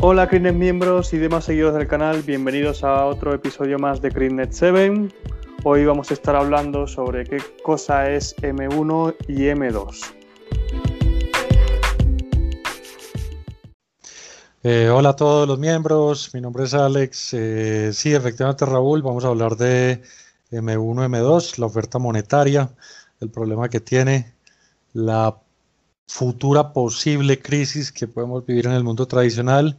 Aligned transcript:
Hola 0.00 0.28
CRINET 0.28 0.54
miembros 0.54 1.14
y 1.14 1.16
demás 1.16 1.46
seguidores 1.46 1.78
del 1.78 1.88
canal, 1.88 2.20
bienvenidos 2.20 2.84
a 2.84 3.06
otro 3.06 3.32
episodio 3.32 3.78
más 3.78 4.02
de 4.02 4.10
CRINET 4.10 4.52
7. 4.52 5.08
Hoy 5.64 5.86
vamos 5.86 6.10
a 6.10 6.14
estar 6.14 6.36
hablando 6.36 6.86
sobre 6.86 7.24
qué 7.24 7.38
cosa 7.62 8.10
es 8.10 8.36
M1 8.36 9.16
y 9.26 9.44
M2. 9.44 9.96
Eh, 14.64 14.90
hola 14.90 15.08
a 15.08 15.16
todos 15.16 15.48
los 15.48 15.58
miembros, 15.58 16.30
mi 16.34 16.42
nombre 16.42 16.64
es 16.64 16.74
Alex. 16.74 17.32
Eh, 17.32 17.90
sí, 17.94 18.14
efectivamente 18.14 18.66
Raúl, 18.66 19.00
vamos 19.00 19.24
a 19.24 19.28
hablar 19.28 19.56
de 19.56 20.02
M1, 20.50 21.06
M2, 21.08 21.56
la 21.56 21.66
oferta 21.66 21.98
monetaria, 21.98 22.70
el 23.20 23.30
problema 23.30 23.70
que 23.70 23.80
tiene, 23.80 24.34
la 24.92 25.40
futura 26.06 26.72
posible 26.72 27.40
crisis 27.40 27.90
que 27.90 28.06
podemos 28.06 28.44
vivir 28.44 28.66
en 28.66 28.72
el 28.72 28.84
mundo 28.84 29.06
tradicional 29.06 29.76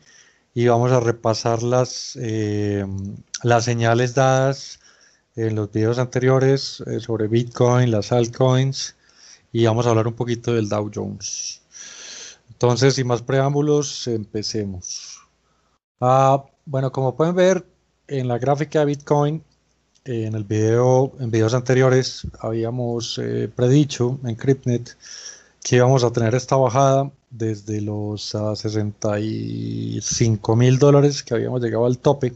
y 0.57 0.67
vamos 0.67 0.91
a 0.91 0.99
repasar 0.99 1.61
las, 1.61 2.17
eh, 2.19 2.83
las 3.43 3.65
señales 3.65 4.15
dadas 4.15 4.79
en 5.35 5.53
los 5.53 5.71
videos 5.71 5.99
anteriores 5.99 6.83
eh, 6.87 6.99
sobre 6.99 7.27
Bitcoin, 7.27 7.91
las 7.91 8.11
altcoins 8.11 8.95
y 9.53 9.67
vamos 9.67 9.85
a 9.85 9.91
hablar 9.91 10.07
un 10.07 10.15
poquito 10.15 10.55
del 10.55 10.67
Dow 10.67 10.89
Jones. 10.91 11.61
Entonces, 12.49 12.95
sin 12.95 13.05
más 13.05 13.21
preámbulos, 13.21 14.07
empecemos. 14.07 15.19
Ah, 16.01 16.43
bueno, 16.65 16.91
como 16.91 17.15
pueden 17.15 17.35
ver 17.35 17.63
en 18.07 18.27
la 18.27 18.39
gráfica 18.39 18.79
de 18.79 18.85
Bitcoin, 18.87 19.43
en 20.05 20.33
el 20.33 20.43
video, 20.43 21.13
en 21.19 21.29
videos 21.29 21.53
anteriores 21.53 22.25
habíamos 22.39 23.19
eh, 23.19 23.47
predicho 23.55 24.19
en 24.23 24.33
CryptNet 24.33 24.97
que 25.67 25.75
íbamos 25.75 26.03
a 26.05 26.11
tener 26.11 26.33
esta 26.33 26.55
bajada 26.55 27.11
desde 27.29 27.81
los 27.81 28.33
65 28.55 30.55
mil 30.55 30.79
dólares 30.79 31.23
que 31.23 31.33
habíamos 31.33 31.61
llegado 31.61 31.85
al 31.85 31.97
tope, 31.97 32.33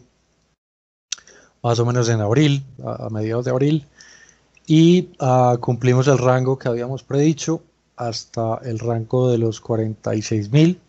más 1.63 1.79
o 1.79 1.85
menos 1.85 2.09
en 2.09 2.19
abril, 2.19 2.61
a, 2.83 3.09
mediados 3.09 3.45
de 3.45 3.51
abril, 3.51 3.87
y 4.67 5.11
uh, 5.21 5.57
cumplimos 5.61 6.09
el 6.09 6.17
rango 6.17 6.59
que 6.59 6.67
habíamos 6.67 7.03
predicho 7.03 7.63
hasta 7.95 8.59
el 8.65 8.79
rango 8.79 9.31
de 9.31 9.37
los 9.37 9.61
46 9.61 10.51
mil. 10.51 10.81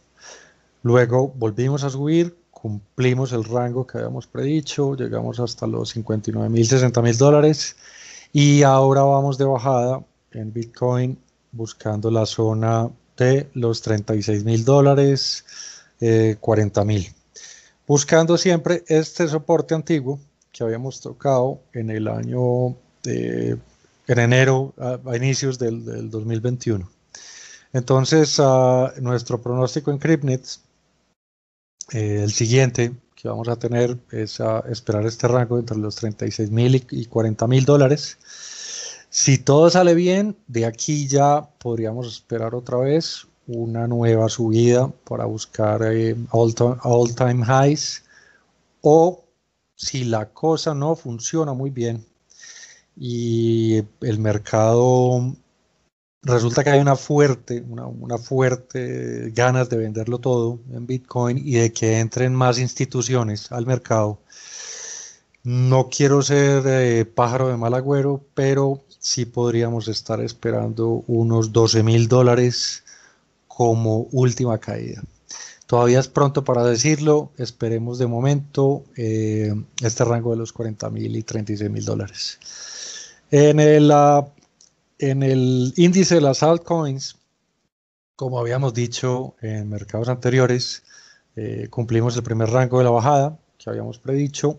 Luego 0.83 1.29
volvimos 1.29 1.85
a 1.85 1.91
subir, 1.91 2.37
cumplimos 2.51 3.33
el 3.33 3.45
rango 3.45 3.87
que 3.87 3.99
habíamos 3.99 4.27
predicho, 4.27 4.97
llegamos 4.97 5.39
hasta 5.39 5.69
los 5.69 5.91
59 5.91 6.49
mil, 6.49 6.67
60 6.67 7.03
mil 7.03 7.17
dólares 7.17 7.77
y 8.33 8.65
ahora 8.65 9.03
vamos 9.03 9.39
de 9.39 9.45
bajada 9.45 10.05
en 10.33 10.53
Bitcoin 10.53 11.17
buscando 11.53 12.11
la 12.11 12.27
zona 12.27 12.91
de 13.17 13.49
los 13.55 13.83
36 13.83 14.45
mil 14.45 14.65
dólares, 14.65 15.45
40 16.41 16.81
eh, 16.81 16.85
mil. 16.85 17.15
Buscando 17.87 18.39
siempre 18.39 18.83
este 18.89 19.29
soporte 19.29 19.75
antiguo 19.75 20.19
que 20.51 20.65
habíamos 20.65 21.01
tocado 21.01 21.61
en 21.73 21.91
el 21.91 22.09
año, 22.09 22.77
de, 23.03 23.59
en 24.07 24.19
enero, 24.19 24.75
a, 24.79 25.17
inicios 25.17 25.59
del, 25.59 26.11
2021. 26.11 26.91
Entonces, 27.73 28.41
nuestro 29.01 29.41
pronóstico 29.41 29.91
en 29.91 29.99
CryptNet, 29.99 30.45
eh, 31.93 32.21
el 32.23 32.33
siguiente 32.33 32.93
que 33.15 33.29
vamos 33.29 33.49
a 33.49 33.57
tener 33.57 33.97
es 34.11 34.41
a 34.41 34.61
esperar 34.69 35.07
este 35.07 35.29
rango 35.29 35.59
entre 35.59 35.79
los 35.79 35.97
36 35.97 36.51
mil 36.51 36.85
y 36.91 37.07
40 37.07 37.47
mil 37.47 37.65
dólares. 37.65 38.19
Si 39.15 39.37
todo 39.37 39.69
sale 39.69 39.95
bien, 39.95 40.39
de 40.47 40.65
aquí 40.65 41.07
ya 41.07 41.47
podríamos 41.59 42.07
esperar 42.07 42.55
otra 42.55 42.79
vez 42.79 43.27
una 43.47 43.87
nueva 43.87 44.31
subida 44.31 44.91
para 45.05 45.27
buscar 45.27 45.83
eh, 45.83 46.17
all, 46.31 47.15
time 47.15 47.45
highs 47.45 48.05
o 48.81 49.23
si 49.77 50.05
la 50.05 50.31
cosa 50.31 50.73
no 50.73 50.97
funciona 50.97 51.53
muy 51.53 51.69
bien 51.69 52.07
y 52.97 53.83
el 54.01 54.19
mercado 54.19 55.35
resulta 56.23 56.65
que 56.65 56.71
hay 56.71 56.81
una 56.81 56.97
fuerte, 56.97 57.63
una, 57.69 58.17
fuerte 58.17 59.31
ganas 59.35 59.69
de 59.69 59.77
venderlo 59.77 60.21
todo 60.21 60.59
en 60.73 60.87
Bitcoin 60.87 61.37
y 61.37 61.57
de 61.57 61.71
que 61.71 61.99
entren 61.99 62.35
más 62.35 62.59
instituciones 62.59 63.53
al 63.53 63.67
mercado. 63.67 64.21
No 65.45 65.89
quiero 65.89 66.23
ser 66.23 66.63
eh, 66.67 67.05
pájaro 67.05 67.49
de 67.49 67.57
mal 67.57 67.75
agüero, 67.75 68.25
pero 68.35 68.85
sí 69.01 69.25
podríamos 69.25 69.89
estar 69.89 70.21
esperando 70.21 71.03
unos 71.09 71.53
12 71.53 71.83
mil 71.83 72.07
dólares 72.07 72.85
como 73.49 74.07
última 74.13 74.59
caída. 74.59 75.03
Todavía 75.67 75.99
es 75.99 76.07
pronto 76.07 76.45
para 76.45 76.63
decirlo, 76.65 77.33
esperemos 77.39 77.99
de 77.99 78.07
momento 78.07 78.85
eh, 78.97 79.53
este 79.83 80.05
rango 80.05 80.31
de 80.31 80.37
los 80.37 80.53
40 80.53 80.91
mil 80.91 81.17
y 81.17 81.25
36 81.25 81.71
mil 81.71 81.85
dólares. 81.85 82.39
En 83.33 83.59
el, 83.59 83.91
ah, 83.91 84.29
en 84.99 85.25
el 85.25 85.75
índice 85.77 86.17
de 86.17 86.21
las 86.21 86.45
altcoins, 86.45 87.17
como 88.15 88.39
habíamos 88.39 88.75
dicho 88.75 89.35
en 89.41 89.69
mercados 89.69 90.09
anteriores, 90.09 90.85
eh, 91.35 91.67
cumplimos 91.69 92.17
el 92.17 92.23
primer 92.23 92.51
rango 92.51 92.79
de 92.79 92.85
la 92.85 92.91
bajada 92.91 93.39
que 93.59 93.71
habíamos 93.71 93.99
predicho 93.99 94.59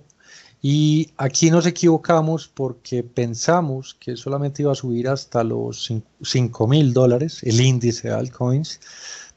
y 0.66 1.12
aquí 1.18 1.52
nos 1.52 1.66
equivocamos 1.66 2.48
porque 2.48 3.04
pensamos 3.04 3.98
que 4.00 4.16
solamente 4.16 4.62
iba 4.62 4.72
a 4.72 4.76
subir 4.76 5.10
hasta 5.10 5.44
los 5.44 5.92
5 6.22 6.68
mil 6.70 6.94
dólares 6.94 7.44
el 7.44 7.60
índice 7.60 8.08
de 8.08 8.14
altcoins, 8.14 8.80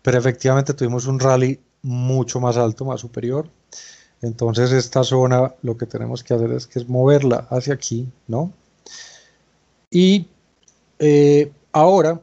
pero 0.02 0.18
efectivamente 0.18 0.72
tuvimos 0.72 1.06
un 1.06 1.18
rally 1.18 1.58
mucho 1.82 2.38
más 2.38 2.56
alto, 2.56 2.84
más 2.84 3.00
superior. 3.00 3.50
Entonces 4.22 4.70
esta 4.70 5.02
zona 5.02 5.52
lo 5.62 5.76
que 5.76 5.86
tenemos 5.86 6.22
que 6.22 6.34
hacer 6.34 6.52
es 6.52 6.88
moverla 6.88 7.48
hacia 7.50 7.74
aquí, 7.74 8.08
¿no? 8.28 8.52
Y 9.90 10.28
eh, 11.00 11.50
ahora, 11.72 12.20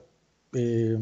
eh, 0.53 0.97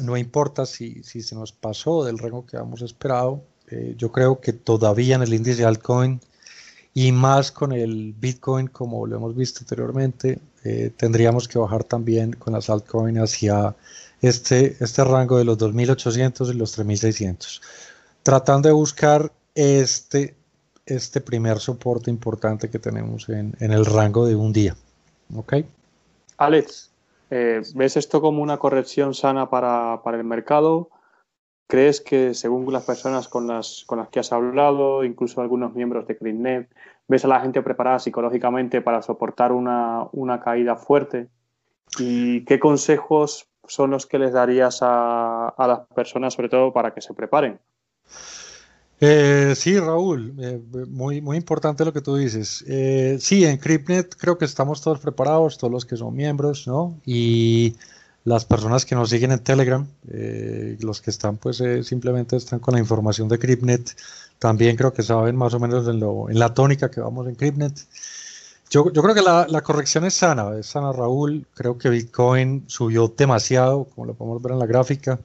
no 0.00 0.16
importa 0.18 0.66
si, 0.66 1.02
si, 1.02 1.22
se 1.22 1.34
nos 1.34 1.52
pasó 1.52 2.04
del 2.04 2.18
rango 2.18 2.44
que 2.44 2.58
habíamos 2.58 2.82
esperado, 2.82 3.42
eh, 3.70 3.94
yo 3.96 4.12
creo 4.12 4.38
que 4.38 4.52
todavía 4.52 5.16
en 5.16 5.22
el 5.22 5.32
índice 5.32 5.62
de 5.62 5.64
altcoin 5.64 6.20
y 6.94 7.12
más 7.12 7.50
con 7.52 7.72
el 7.72 8.14
Bitcoin, 8.18 8.66
como 8.66 9.06
lo 9.06 9.16
hemos 9.16 9.34
visto 9.34 9.60
anteriormente, 9.60 10.38
eh, 10.64 10.90
tendríamos 10.96 11.48
que 11.48 11.58
bajar 11.58 11.84
también 11.84 12.32
con 12.34 12.52
las 12.52 12.68
altcoins 12.68 13.18
hacia 13.18 13.74
este, 14.20 14.76
este 14.78 15.04
rango 15.04 15.38
de 15.38 15.44
los 15.44 15.58
2.800 15.58 16.50
y 16.50 16.54
los 16.54 16.78
3.600, 16.78 17.60
tratando 18.22 18.68
de 18.68 18.74
buscar 18.74 19.32
este, 19.54 20.34
este 20.86 21.20
primer 21.20 21.58
soporte 21.58 22.10
importante 22.10 22.68
que 22.68 22.78
tenemos 22.78 23.28
en, 23.28 23.54
en 23.58 23.72
el 23.72 23.86
rango 23.86 24.26
de 24.26 24.36
un 24.36 24.52
día. 24.52 24.76
¿Ok? 25.34 25.54
Alex, 26.36 26.90
eh, 27.30 27.62
¿ves 27.74 27.96
esto 27.96 28.20
como 28.20 28.42
una 28.42 28.58
corrección 28.58 29.14
sana 29.14 29.48
para, 29.48 30.02
para 30.02 30.18
el 30.18 30.24
mercado? 30.24 30.90
¿Crees 31.72 32.02
que 32.02 32.34
según 32.34 32.70
las 32.70 32.84
personas 32.84 33.28
con 33.28 33.46
las, 33.46 33.84
con 33.86 33.98
las 33.98 34.10
que 34.10 34.20
has 34.20 34.30
hablado, 34.30 35.04
incluso 35.04 35.40
algunos 35.40 35.72
miembros 35.74 36.06
de 36.06 36.18
CleanNet, 36.18 36.68
ves 37.08 37.24
a 37.24 37.28
la 37.28 37.40
gente 37.40 37.62
preparada 37.62 37.98
psicológicamente 37.98 38.82
para 38.82 39.00
soportar 39.00 39.52
una, 39.52 40.40
caída 40.44 40.76
fuerte? 40.76 41.28
¿Y 41.98 42.44
qué 42.44 42.58
consejos 42.58 43.46
son 43.66 43.90
los 43.90 44.04
que 44.04 44.18
les 44.18 44.34
darías 44.34 44.80
a, 44.82 45.54
las 45.56 45.80
personas, 45.94 46.34
sobre 46.34 46.50
todo 46.50 46.74
para 46.74 46.92
que 46.92 47.00
se 47.00 47.14
preparen? 47.14 47.58
Eh, 49.00 49.54
sí, 49.56 49.80
Raúl, 49.80 50.34
eh, 50.40 50.60
muy, 50.90 51.22
muy 51.22 51.38
importante 51.38 51.86
lo 51.86 51.94
que 51.94 52.02
tú 52.02 52.16
dices. 52.16 52.66
Eh, 52.68 53.16
sí, 53.18 53.46
en 53.46 53.56
CryptNet 53.56 54.14
creo 54.16 54.36
que 54.36 54.44
estamos 54.44 54.82
todos 54.82 54.98
preparados, 54.98 55.56
todos 55.56 55.72
los 55.72 55.86
que 55.86 55.96
son 55.96 56.14
miembros, 56.14 56.68
¿no? 56.68 57.00
Y 57.06 57.76
las 58.24 58.44
personas 58.44 58.86
que 58.86 58.94
nos 58.94 59.10
siguen 59.10 59.32
en 59.32 59.40
Telegram, 59.40 59.86
eh, 60.08 60.76
los 60.80 61.00
que 61.00 61.10
están 61.10 61.36
pues 61.36 61.60
eh, 61.60 61.82
simplemente 61.82 62.36
están 62.36 62.60
con 62.60 62.74
la 62.74 62.80
información 62.80 63.28
de 63.28 63.38
CryptNet, 63.38 63.96
también 64.38 64.76
creo 64.76 64.92
que 64.92 65.02
saben 65.02 65.36
más 65.36 65.54
o 65.54 65.60
menos 65.60 65.86
en, 65.88 66.00
lo, 66.00 66.30
en 66.30 66.38
la 66.38 66.54
tónica 66.54 66.90
que 66.90 67.00
vamos 67.00 67.26
en 67.28 67.34
CryptNet. 67.34 67.86
Yo, 68.70 68.90
yo 68.90 69.02
creo 69.02 69.14
que 69.14 69.22
la, 69.22 69.46
la, 69.48 69.60
corrección 69.60 70.04
es 70.04 70.14
sana, 70.14 70.56
es 70.58 70.66
sana 70.66 70.92
Raúl, 70.92 71.46
creo 71.54 71.76
que 71.76 71.90
Bitcoin 71.90 72.64
subió 72.68 73.12
demasiado, 73.14 73.84
como 73.84 74.06
lo 74.06 74.14
podemos 74.14 74.40
ver 74.40 74.52
en 74.52 74.58
la 74.60 74.66
gráfica, 74.66 75.18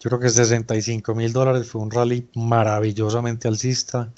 yo 0.00 0.10
creo 0.10 0.20
que 0.20 0.28
65 0.28 1.14
mil 1.14 1.32
dólares 1.32 1.68
fue 1.68 1.80
un 1.80 1.90
rally 1.90 2.28
maravillosamente 2.34 3.48
alcista, 3.48 4.12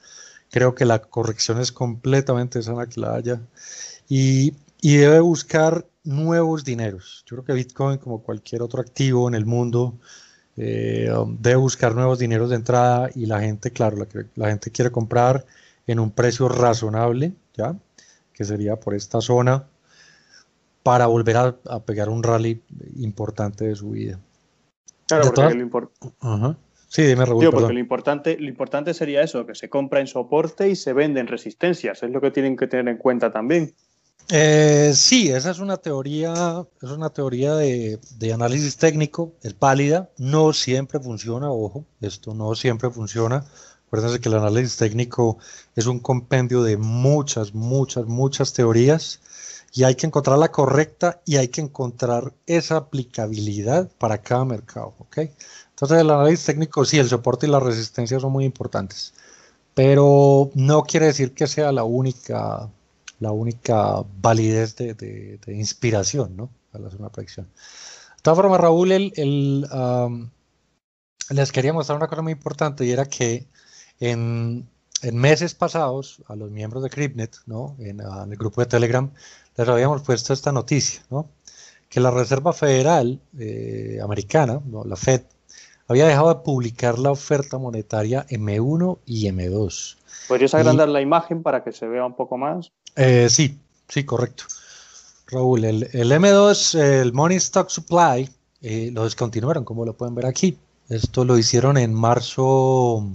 creo 0.51 0.75
que 0.75 0.85
la 0.85 1.01
corrección 1.01 1.61
es 1.61 1.73
completamente 1.73 2.63
sana 2.63 2.87
que 2.87 3.01
la 3.01 3.15
haya. 3.15 3.41
Y, 4.09 4.55
y 4.83 4.97
debe 4.97 5.21
buscar 5.21 5.87
nuevos 6.03 6.65
dineros. 6.65 7.25
Yo 7.27 7.37
creo 7.37 7.45
que 7.45 7.53
Bitcoin, 7.55 7.99
como 7.99 8.23
cualquier 8.23 8.63
otro 8.63 8.81
activo 8.81 9.29
en 9.29 9.35
el 9.35 9.47
mundo, 9.47 9.95
eh, 10.57 11.09
debe 11.39 11.57
buscar 11.57 11.95
nuevos 11.95 12.19
dineros 12.19 12.51
de 12.51 12.57
entrada 12.57 13.09
y 13.15 13.27
la 13.27 13.41
gente, 13.41 13.71
claro, 13.71 13.97
la, 13.97 14.07
la, 14.35 14.49
gente 14.49 14.73
quiere 14.73 14.91
comprar 14.91 15.47
en 15.87 16.01
un 16.01 16.11
precio 16.11 16.49
razonable, 16.49 17.33
¿ya? 17.55 17.77
Que 18.33 18.45
sería 18.45 18.75
por 18.75 18.95
esta 18.95 19.21
zona 19.21 19.65
para 20.83 21.07
volver 21.07 21.37
a, 21.37 21.81
pegar 21.87 22.09
un 22.09 22.25
rally 22.25 22.61
importante 22.97 23.67
de 23.67 23.77
su 23.77 23.91
vida. 23.91 24.19
Claro, 25.07 25.33
porque 25.33 25.55
lo, 25.55 26.57
Sí, 26.89 27.03
dime, 27.03 27.25
Raúl. 27.25 27.49
porque 27.51 27.73
lo 27.73 27.79
importante, 27.79 28.37
lo 28.39 28.49
importante 28.49 28.93
sería 28.93 29.23
eso, 29.23 29.47
que 29.47 29.55
se 29.55 29.71
compra 29.71 30.01
en 30.01 30.09
soporte 30.09 30.69
y 30.69 30.77
se 30.77 30.93
vende 30.93 31.21
en 31.21 31.29
resistencias. 31.29 32.03
Es 32.03 32.11
lo 32.11 32.21
que 32.21 32.33
tienen 32.33 32.57
que 32.57 32.67
tener 32.67 32.89
en 32.89 32.99
cuenta 32.99 33.31
también. 33.31 33.73
Eh, 34.29 34.93
sí, 34.95 35.31
esa 35.31 35.51
es 35.51 35.59
una 35.59 35.77
teoría, 35.77 36.65
es 36.81 36.91
una 36.91 37.11
teoría 37.11 37.55
de, 37.55 37.99
análisis 38.33 38.77
técnico, 38.77 39.33
es 39.43 39.59
válida, 39.59 40.11
no 40.17 40.53
siempre 40.53 41.01
funciona, 41.01 41.51
ojo, 41.51 41.85
esto 42.01 42.35
no 42.35 42.55
siempre 42.55 42.91
funciona. 42.91 43.45
Acuérdense 43.87 44.21
que 44.21 44.29
el 44.31 44.37
análisis 44.37 44.77
técnico 44.79 45.39
es 45.77 45.87
un 45.87 45.99
compendio 45.99 46.63
de 46.63 46.79
muchas, 46.79 47.53
muchas, 47.53 48.07
muchas 48.07 48.55
teorías 48.55 49.21
y 49.73 49.85
hay 49.85 49.97
que 49.97 50.07
encontrar 50.07 50.39
la 50.39 50.51
correcta 50.51 51.21
y 51.27 51.37
hay 51.37 51.49
que 51.49 51.61
encontrar 51.61 52.33
esa 52.47 52.77
aplicabilidad 52.77 53.91
para 53.99 54.19
cada 54.23 54.45
mercado, 54.47 54.95
¿ok? 54.99 55.19
Entonces 55.71 55.99
el 55.99 56.11
análisis 56.11 56.47
técnico, 56.47 56.85
sí, 56.85 56.99
el 56.99 57.09
soporte 57.09 57.47
y 57.47 57.51
la 57.51 57.61
resistencia 57.61 58.19
son 58.21 58.33
muy 58.33 58.45
importantes, 58.45 59.13
pero 59.75 60.51
no 60.55 60.85
quiere 60.85 61.07
decir 61.07 61.35
que 61.35 61.47
sea 61.47 61.73
la 61.73 61.85
única 61.85 62.71
la 63.23 63.31
única 63.31 64.05
validez 64.21 64.77
de, 64.77 65.39
inspiración, 65.47 66.37
¿no? 66.37 66.51
Para 66.71 66.89
hacer 66.89 67.01
una 67.01 67.11
predicción. 67.11 67.47
De 67.47 68.23
todas 68.23 68.37
formas, 68.37 68.61
Raúl, 68.61 68.93
el, 68.93 69.67
les 71.31 71.53
quería 71.53 71.73
mostrar 71.73 71.97
una 71.97 72.09
cosa 72.09 72.23
muy 72.23 72.33
importante 72.33 72.85
y 72.85 72.91
era 72.91 73.07
que 73.07 73.47
en, 74.01 74.69
meses 75.13 75.55
pasados 75.55 76.23
a 76.29 76.37
los 76.37 76.51
miembros 76.51 76.83
de 76.83 76.91
CryptNet, 76.91 77.37
¿no? 77.47 77.77
En, 77.79 78.01
el 78.01 78.37
grupo 78.37 78.61
de 78.61 78.67
Telegram, 78.67 79.11
les 79.57 79.69
habíamos 79.69 80.03
puesto 80.03 80.33
esta 80.33 80.53
noticia, 80.53 81.03
¿no? 81.11 81.29
Que 81.89 82.01
la 82.01 82.11
Reserva 82.11 82.53
Federal 82.53 83.21
eh, 83.39 84.01
Americana, 84.03 84.61
la 84.85 84.97
Fed, 84.97 85.23
había 85.89 86.07
dejado 86.07 86.35
de 86.35 86.41
publicar 86.41 86.99
la 86.99 87.11
oferta 87.11 87.59
monetaria 87.59 88.27
M1 88.29 88.99
y 89.07 89.29
M2. 89.29 89.97
¿Podrías 90.29 90.55
agrandar 90.55 90.89
la 90.89 91.01
imagen 91.01 91.43
para 91.43 91.65
que 91.65 91.73
se 91.73 91.87
vea 91.87 92.05
un 92.05 92.15
poco 92.15 92.39
más? 92.39 92.73
Eh, 92.97 93.29
sí, 93.29 93.59
sí, 93.89 94.05
correcto. 94.05 94.45
Raúl, 95.27 95.65
el, 95.65 95.91
M2, 95.91 96.79
el 96.79 97.13
Money 97.13 97.39
Stock 97.39 97.71
Supply, 97.71 98.29
eh, 98.61 98.91
lo 98.93 99.05
descontinuaron, 99.05 99.65
como 99.65 99.85
lo 99.85 99.95
pueden 99.97 100.15
ver 100.15 100.27
aquí. 100.27 100.59
Esto 100.89 101.25
lo 101.25 101.39
hicieron 101.39 101.79
en 101.79 101.95
marzo. 101.95 103.09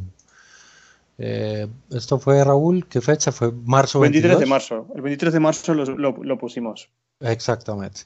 Eh, 1.19 1.67
esto 1.91 2.19
fue, 2.19 2.43
Raúl, 2.43 2.87
¿qué 2.87 3.01
fecha? 3.01 3.31
Fue 3.31 3.51
marzo 3.51 3.99
23 3.99 4.39
de 4.39 4.45
marzo. 4.45 4.87
El 4.95 5.01
23 5.01 5.33
de 5.33 5.39
marzo 5.39 5.73
lo, 5.73 6.37
pusimos. 6.37 6.89
Exactamente. 7.19 8.01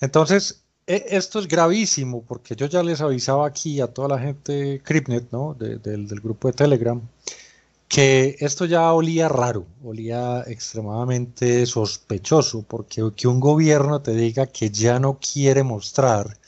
Entonces, 0.00 0.64
esto 0.88 1.38
es 1.38 1.48
gravísimo 1.48 2.22
porque 2.26 2.56
yo 2.56 2.66
ya 2.66 2.82
les 2.82 3.00
avisaba 3.02 3.46
aquí 3.46 3.80
a 3.80 3.88
toda 3.88 4.08
la 4.08 4.18
gente 4.18 4.80
CryptNet, 4.82 5.30
¿no? 5.30 5.54
del 5.54 6.20
grupo 6.20 6.48
de 6.48 6.54
Telegram, 6.54 7.00
que 7.88 8.36
esto 8.40 8.64
ya 8.64 8.92
olía 8.92 9.28
raro, 9.28 9.66
olía 9.84 10.42
extremadamente 10.46 11.66
sospechoso, 11.66 12.62
porque 12.62 13.02
que 13.16 13.28
un 13.28 13.40
gobierno 13.40 14.00
te 14.00 14.12
diga 14.12 14.46
que 14.46 14.70
ya 14.70 14.98
no 14.98 15.18
quiere 15.20 15.62
mostrar 15.62 16.38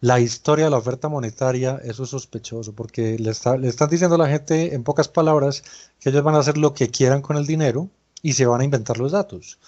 la 0.00 0.20
historia 0.20 0.66
de 0.66 0.70
la 0.70 0.78
oferta 0.78 1.08
monetaria, 1.08 1.80
eso 1.82 2.04
es 2.04 2.10
sospechoso, 2.10 2.74
porque 2.74 3.18
le, 3.18 3.32
le 3.58 3.68
están 3.68 3.90
diciendo 3.90 4.14
a 4.14 4.18
la 4.18 4.28
gente 4.28 4.74
en 4.74 4.84
pocas 4.84 5.08
palabras 5.08 5.62
que 5.98 6.10
ellos 6.10 6.22
van 6.22 6.34
a 6.36 6.38
hacer 6.38 6.58
lo 6.58 6.74
que 6.74 6.90
quieran 6.90 7.22
con 7.22 7.36
el 7.36 7.46
dinero 7.46 7.88
y 8.22 8.34
se 8.34 8.46
van 8.46 8.60
a 8.60 8.64
inventar 8.64 8.98
los 8.98 9.12
datos. 9.12 9.58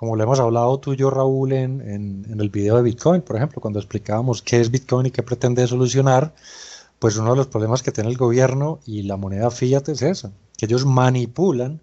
Como 0.00 0.16
le 0.16 0.22
hemos 0.22 0.40
hablado 0.40 0.80
tú 0.80 0.94
y 0.94 0.96
yo, 0.96 1.10
Raúl, 1.10 1.52
en, 1.52 2.24
el 2.26 2.48
video 2.48 2.76
de 2.76 2.82
Bitcoin, 2.82 3.20
por 3.20 3.36
ejemplo, 3.36 3.60
cuando 3.60 3.78
explicábamos 3.78 4.40
qué 4.40 4.58
es 4.58 4.70
Bitcoin 4.70 5.04
y 5.04 5.10
qué 5.10 5.22
pretende 5.22 5.66
solucionar, 5.66 6.34
pues 6.98 7.18
uno 7.18 7.32
de 7.32 7.36
los 7.36 7.48
problemas 7.48 7.82
que 7.82 7.92
tiene 7.92 8.08
el 8.08 8.16
gobierno 8.16 8.80
y 8.86 9.02
la 9.02 9.18
moneda 9.18 9.50
fiat 9.50 9.90
es 9.90 10.00
esa, 10.00 10.32
que 10.56 10.64
ellos 10.64 10.86
manipulan 10.86 11.82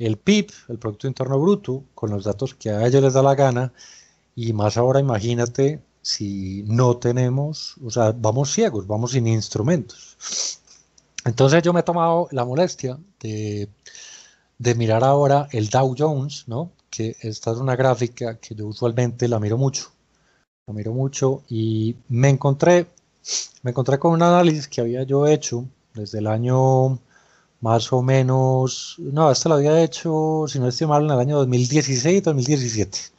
el 0.00 0.16
PIB, 0.16 0.50
el 0.68 0.78
Producto 0.80 1.06
Interno 1.06 1.38
Bruto, 1.38 1.84
con 1.94 2.10
los 2.10 2.24
datos 2.24 2.56
que 2.56 2.70
a 2.70 2.84
ellos 2.88 3.00
les 3.00 3.12
da 3.12 3.22
la 3.22 3.36
gana, 3.36 3.72
y 4.34 4.52
más 4.52 4.76
ahora 4.76 4.98
imagínate 4.98 5.80
si 6.02 6.64
no 6.66 6.96
tenemos, 6.96 7.76
o 7.84 7.90
sea, 7.90 8.10
vamos 8.18 8.52
ciegos, 8.52 8.88
vamos 8.88 9.12
sin 9.12 9.28
instrumentos. 9.28 10.58
Entonces 11.24 11.62
yo 11.62 11.72
me 11.72 11.80
he 11.80 11.84
tomado 11.84 12.26
la 12.32 12.44
molestia 12.44 12.98
de 13.20 13.68
mirar 14.74 15.04
ahora 15.04 15.46
el 15.52 15.68
Dow 15.68 15.94
Jones, 15.96 16.48
¿no? 16.48 16.72
Que 16.94 17.16
esta 17.20 17.50
es 17.50 17.58
una 17.58 17.76
gráfica 17.76 18.38
que 18.38 18.54
yo 18.54 18.66
usualmente 18.66 19.26
la 19.26 19.40
miro 19.40 19.58
mucho, 19.58 19.90
la 20.66 20.74
miro 20.74 20.92
mucho 20.92 21.42
y 21.48 21.96
me 22.08 22.28
encontré 22.28 22.86
me 23.62 23.70
encontré 23.70 23.98
con 23.98 24.12
un 24.12 24.22
análisis 24.22 24.68
que 24.68 24.80
había 24.80 25.02
yo 25.04 25.26
hecho 25.26 25.66
desde 25.94 26.18
el 26.18 26.26
año 26.26 27.00
más 27.60 27.92
o 27.94 28.02
menos, 28.02 28.96
no, 28.98 29.30
esto 29.30 29.48
lo 29.48 29.54
había 29.54 29.82
hecho, 29.82 30.44
si 30.48 30.58
no 30.58 30.68
estoy 30.68 30.86
mal, 30.86 31.04
en 31.04 31.10
el 31.10 31.18
año 31.18 31.46
2016-2017. 31.46 33.10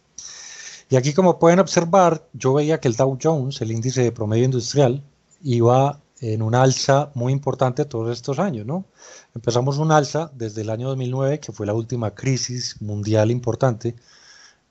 Y 0.92 0.98
aquí 0.98 1.14
como 1.16 1.40
pueden 1.40 1.60
observar, 1.60 2.28
yo 2.34 2.54
veía 2.54 2.80
que 2.80 2.88
el 2.88 2.96
Dow 2.96 3.18
Jones, 3.22 3.60
el 3.62 3.72
índice 3.72 4.04
de 4.04 4.12
promedio 4.12 4.46
industrial, 4.46 5.02
iba 5.42 6.00
en 6.22 6.42
una 6.42 6.64
alza 6.64 7.12
muy 7.14 7.34
importante 7.34 7.86
todos 7.86 8.12
estos 8.12 8.40
años, 8.40 8.66
¿no? 8.66 8.86
Empezamos 9.34 9.78
un 9.78 9.92
alza 9.92 10.32
desde 10.34 10.62
el 10.62 10.70
año 10.70 10.88
2009, 10.90 11.40
que 11.40 11.52
fue 11.52 11.66
la 11.66 11.74
última 11.74 12.16
crisis 12.16 12.82
mundial 12.82 13.32
importante 13.32 13.96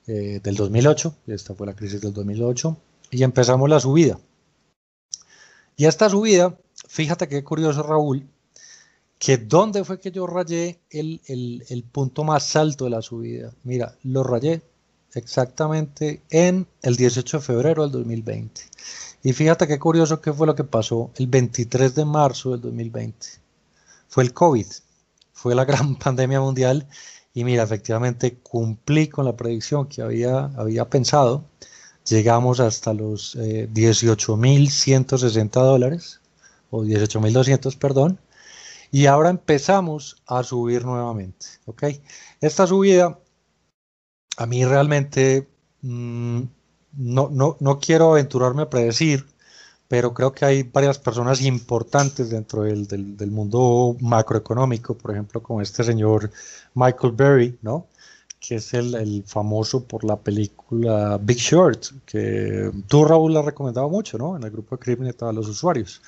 eh, 0.06 0.40
del 0.42 0.56
2008, 0.56 1.14
esta 1.26 1.54
fue 1.54 1.66
la 1.66 1.74
crisis 1.74 2.00
del 2.00 2.12
2008, 2.12 2.76
y 3.10 3.22
empezamos 3.22 3.68
la 3.68 3.80
subida. 3.80 4.18
Y 5.76 5.86
esta 5.86 6.08
subida, 6.08 6.56
fíjate 6.88 7.28
qué 7.28 7.42
curioso 7.42 7.82
Raúl, 7.82 8.26
que 9.18 9.38
dónde 9.38 9.84
fue 9.84 10.00
que 10.00 10.10
yo 10.10 10.26
rayé 10.26 10.80
el, 10.90 11.20
el, 11.26 11.82
punto 11.84 12.24
más 12.24 12.56
alto 12.56 12.84
de 12.84 12.90
la 12.90 13.02
subida. 13.02 13.52
Mira, 13.62 13.96
lo 14.02 14.22
rayé 14.22 14.62
exactamente 15.14 16.22
en 16.30 16.66
el 16.82 16.96
18 16.96 17.38
de 17.38 17.42
febrero 17.42 17.82
del 17.84 17.92
2020. 17.92 18.60
Y 19.24 19.32
fíjate 19.32 19.66
qué 19.66 19.80
curioso 19.80 20.20
qué 20.20 20.32
fue 20.32 20.46
lo 20.46 20.54
que 20.54 20.62
pasó 20.62 21.10
el 21.16 21.26
23 21.26 21.96
de 21.96 22.04
marzo 22.04 22.52
del 22.52 22.60
2020. 22.60 23.26
Fue 24.06 24.22
el 24.22 24.32
COVID, 24.32 24.66
fue 25.32 25.56
la 25.56 25.64
gran 25.70 25.96
pandemia 25.96 26.40
mundial 26.40 26.86
y 27.32 27.42
mira, 27.42 27.64
efectivamente 27.64 28.38
cumplí 28.38 29.08
con 29.08 29.24
la 29.24 29.36
predicción 29.36 29.88
que 29.88 30.02
había, 30.02 30.52
había 30.56 30.88
pensado 30.88 31.42
llegamos 32.04 32.60
hasta 32.60 32.92
los 32.92 33.36
18.160 33.36 35.44
eh, 35.44 35.48
dólares, 35.52 36.20
o 36.70 36.84
18.200, 36.84 37.76
perdón, 37.78 38.18
y 38.90 39.06
ahora 39.06 39.30
empezamos 39.30 40.22
a 40.26 40.42
subir 40.42 40.84
nuevamente, 40.84 41.46
¿ok? 41.66 41.84
Esta 42.40 42.66
subida, 42.66 43.18
a 44.36 44.46
mí 44.46 44.64
realmente 44.64 45.48
mm, 45.82 46.42
no, 46.96 47.28
no, 47.30 47.56
no 47.60 47.78
quiero 47.78 48.12
aventurarme 48.12 48.62
a 48.62 48.70
predecir, 48.70 49.26
pero 49.88 50.14
creo 50.14 50.32
que 50.32 50.44
hay 50.44 50.62
varias 50.62 50.98
personas 50.98 51.42
importantes 51.42 52.30
dentro 52.30 52.62
del, 52.62 52.86
del, 52.86 53.30
mundo 53.30 53.96
macroeconómico, 54.00 54.96
por 54.96 55.12
ejemplo, 55.12 55.42
como 55.42 55.60
este 55.60 55.84
señor 55.84 56.30
Michael 56.74 57.12
Berry, 57.12 57.58
¿no? 57.62 57.86
que 58.46 58.56
es 58.56 58.74
el, 58.74 59.24
famoso 59.26 59.84
por 59.84 60.04
la 60.04 60.16
película 60.16 61.18
Big 61.20 61.38
Short, 61.38 61.86
que 62.04 62.70
tú, 62.88 63.04
Raúl, 63.04 63.32
la 63.32 63.40
has 63.40 63.46
recomendado 63.46 63.88
mucho, 63.88 64.18
¿no? 64.18 64.36
En 64.36 64.42
el 64.42 64.50
grupo 64.50 64.76
de 64.76 64.80
Crimen 64.80 65.14
a 65.18 65.32
los 65.32 65.48
usuarios. 65.48 66.02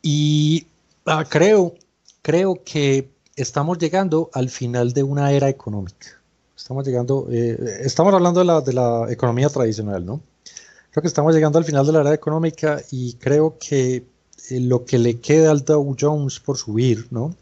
Y 0.00 0.66
ah, 1.04 1.24
creo, 1.28 1.74
creo 2.22 2.62
que 2.64 3.10
estamos 3.36 3.78
llegando 3.78 4.30
al 4.32 4.48
final 4.48 4.94
de 4.94 5.02
una 5.02 5.30
era 5.32 5.50
económica. 5.50 6.19
Estamos 6.60 6.86
llegando, 6.86 7.26
eh, 7.30 7.58
estamos 7.80 8.12
hablando 8.12 8.40
de 8.40 8.44
la, 8.44 8.60
de 8.60 8.74
la 8.74 9.06
economía 9.10 9.48
tradicional, 9.48 10.04
¿no? 10.04 10.20
Creo 10.90 11.00
que 11.00 11.08
estamos 11.08 11.34
llegando 11.34 11.58
al 11.58 11.64
final 11.64 11.86
de 11.86 11.92
la 11.92 12.00
era 12.02 12.12
económica 12.12 12.82
y 12.90 13.14
creo 13.14 13.56
que 13.58 14.04
eh, 14.50 14.60
lo 14.60 14.84
que 14.84 14.98
le 14.98 15.18
queda 15.20 15.52
al 15.52 15.64
Dow 15.64 15.96
Jones 15.98 16.38
por 16.38 16.58
subir, 16.58 17.06
¿no? 17.10 17.34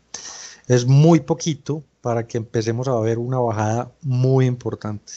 Es 0.69 0.87
muy 0.87 1.19
poquito 1.19 1.83
para 2.01 2.29
que 2.29 2.39
empecemos 2.39 2.87
a 2.87 2.99
ver 3.01 3.19
una 3.19 3.41
bajada 3.41 3.91
muy 4.03 4.47
importante. 4.47 5.13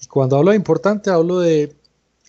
Y 0.00 0.06
cuando 0.06 0.38
hablo 0.38 0.52
de 0.52 0.56
importante, 0.56 1.10
hablo 1.10 1.40
de 1.40 1.76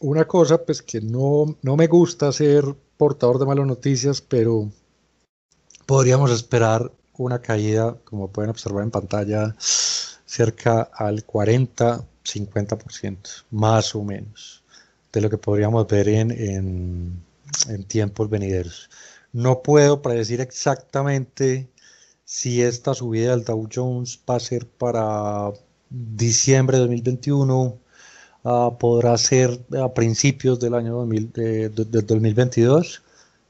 una 0.02 0.26
cosa, 0.26 0.58
pues 0.58 0.82
que 0.82 1.00
no, 1.00 1.56
no 1.62 1.78
me 1.78 1.88
gusta 1.88 2.34
ser 2.34 2.76
portador 2.98 3.40
de 3.40 3.46
malas 3.46 3.66
noticias, 3.66 4.20
pero 4.20 4.70
podríamos 5.86 6.30
esperar 6.30 6.92
una 7.18 7.40
caída, 7.40 7.96
como 8.04 8.28
pueden 8.28 8.50
observar 8.50 8.84
en 8.84 8.92
pantalla, 8.92 9.56
cerca 10.40 10.90
al 10.94 11.26
40-50%, 11.26 13.44
más 13.52 13.94
o 13.94 14.06
menos, 14.06 14.64
de 15.12 15.20
lo 15.20 15.30
que 15.30 15.38
podríamos 15.38 15.86
ver 15.88 16.08
en, 16.08 16.32
en, 16.32 17.22
en 17.68 17.84
tiempos 17.84 18.30
venideros. 18.30 18.90
No 19.34 19.62
puedo 19.62 20.02
predecir 20.02 20.40
exactamente 20.40 21.68
si 22.24 22.62
esta 22.62 22.94
subida 22.94 23.32
del 23.32 23.44
Dow 23.44 23.68
Jones 23.70 24.18
va 24.30 24.36
a 24.36 24.40
ser 24.40 24.66
para 24.66 25.52
diciembre 25.90 26.78
de 26.78 26.84
2021, 26.84 27.78
ah, 28.46 28.72
podrá 28.80 29.18
ser 29.18 29.60
a 29.78 29.94
principios 29.94 30.58
del 30.62 30.74
año 30.74 30.94
2022, 30.94 33.02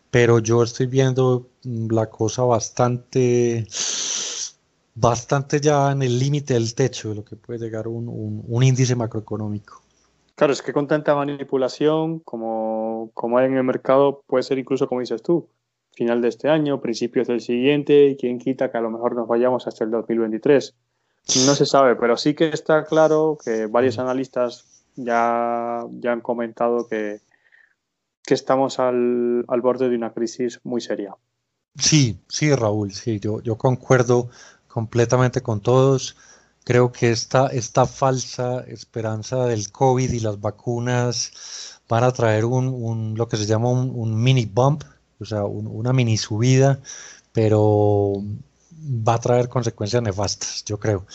pero 0.09 0.39
yo 0.39 0.63
estoy 0.63 0.87
viendo 0.87 1.47
mm, 1.63 1.91
la 1.91 2.09
cosa 2.09 2.41
bastante, 2.43 3.67
bastante 4.95 5.59
ya 5.59 5.91
en 5.91 6.01
el 6.01 6.19
límite 6.19 6.53
del 6.53 6.75
techo 6.75 7.09
de 7.09 7.15
lo 7.15 7.25
que 7.25 7.35
puede 7.35 7.59
llegar 7.59 7.87
un, 7.87 8.07
un, 8.45 8.63
índice 8.63 8.95
macroeconómico. 8.95 9.81
Claro, 10.35 10.53
es 10.53 10.61
que 10.61 10.73
con 10.73 10.87
tanta 10.87 11.15
manipulación 11.15 12.19
como, 12.19 13.11
como 13.13 13.37
hay 13.37 13.47
en 13.47 13.57
el 13.57 13.63
mercado, 13.63 14.23
puede 14.27 14.43
ser 14.43 14.57
incluso, 14.57 14.87
como 14.87 15.01
dices 15.01 15.21
tú, 15.21 15.47
final 15.93 16.21
de 16.21 16.29
este 16.29 16.49
año, 16.49 16.79
principios 16.79 17.27
del 17.27 17.41
siguiente, 17.41 18.07
y 18.07 18.15
quien 18.15 18.39
quita 18.39 18.71
que 18.71 18.77
a 18.77 18.81
lo 18.81 18.89
mejor 18.89 19.15
nos 19.15 19.27
vayamos 19.27 19.67
hasta 19.67 19.83
el 19.83 19.91
2023. 19.91 20.75
No 21.45 21.55
se 21.55 21.65
sabe, 21.65 21.95
pero 21.95 22.17
sí 22.17 22.33
que 22.33 22.49
está 22.49 22.85
claro 22.85 23.37
que 23.43 23.67
varios 23.67 23.99
analistas 23.99 24.65
ya, 24.95 25.85
ya 25.91 26.11
han 26.11 26.21
comentado 26.21 26.87
que, 26.87 27.19
que 28.23 28.33
estamos 28.33 28.79
al, 28.79 29.45
al, 29.47 29.61
borde 29.61 29.89
de 29.89 29.95
una 29.95 30.13
crisis 30.13 30.59
muy 30.63 30.81
seria. 30.81 31.15
Sí, 31.75 32.19
sí, 32.27 32.53
Raúl, 32.53 32.91
sí, 32.91 33.19
yo, 33.19 33.41
yo 33.41 33.57
concuerdo 33.57 34.29
completamente 34.69 35.41
con 35.41 35.59
todos. 35.59 36.15
Creo 36.63 36.91
que 36.93 37.11
esta, 37.11 37.47
esta 37.47 37.85
falsa 37.85 38.61
esperanza 38.67 39.45
del 39.45 39.71
COVID 39.71 40.11
y 40.11 40.19
las 40.21 40.39
vacunas 40.39 41.81
van 41.89 42.03
a 42.03 42.11
traer 42.11 42.45
un, 42.45 42.67
un 42.67 43.15
lo 43.17 43.27
que 43.27 43.35
se 43.35 43.45
llama 43.45 43.69
un, 43.69 44.23
mini 44.23 44.45
bump, 44.45 44.83
o 45.19 45.25
sea, 45.25 45.43
una 45.43 45.91
mini 45.91 46.17
subida, 46.17 46.79
pero 47.33 48.13
va 48.71 49.15
a 49.15 49.19
traer 49.19 49.49
consecuencias 49.49 50.01
nefastas, 50.01 50.63
yo 50.63 50.79
creo. 50.79 51.05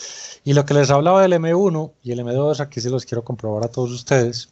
Y 0.43 0.53
lo 0.53 0.65
que 0.65 0.73
les 0.73 0.91
hablaba 0.91 1.21
del 1.21 1.33
M1 1.33 1.93
y 2.03 2.11
el 2.11 2.19
M2, 2.19 2.59
aquí 2.59 2.81
se 2.81 2.89
los 2.89 3.05
quiero 3.05 3.23
comprobar 3.23 3.63
a 3.63 3.69
todos 3.69 3.91
ustedes. 3.91 4.49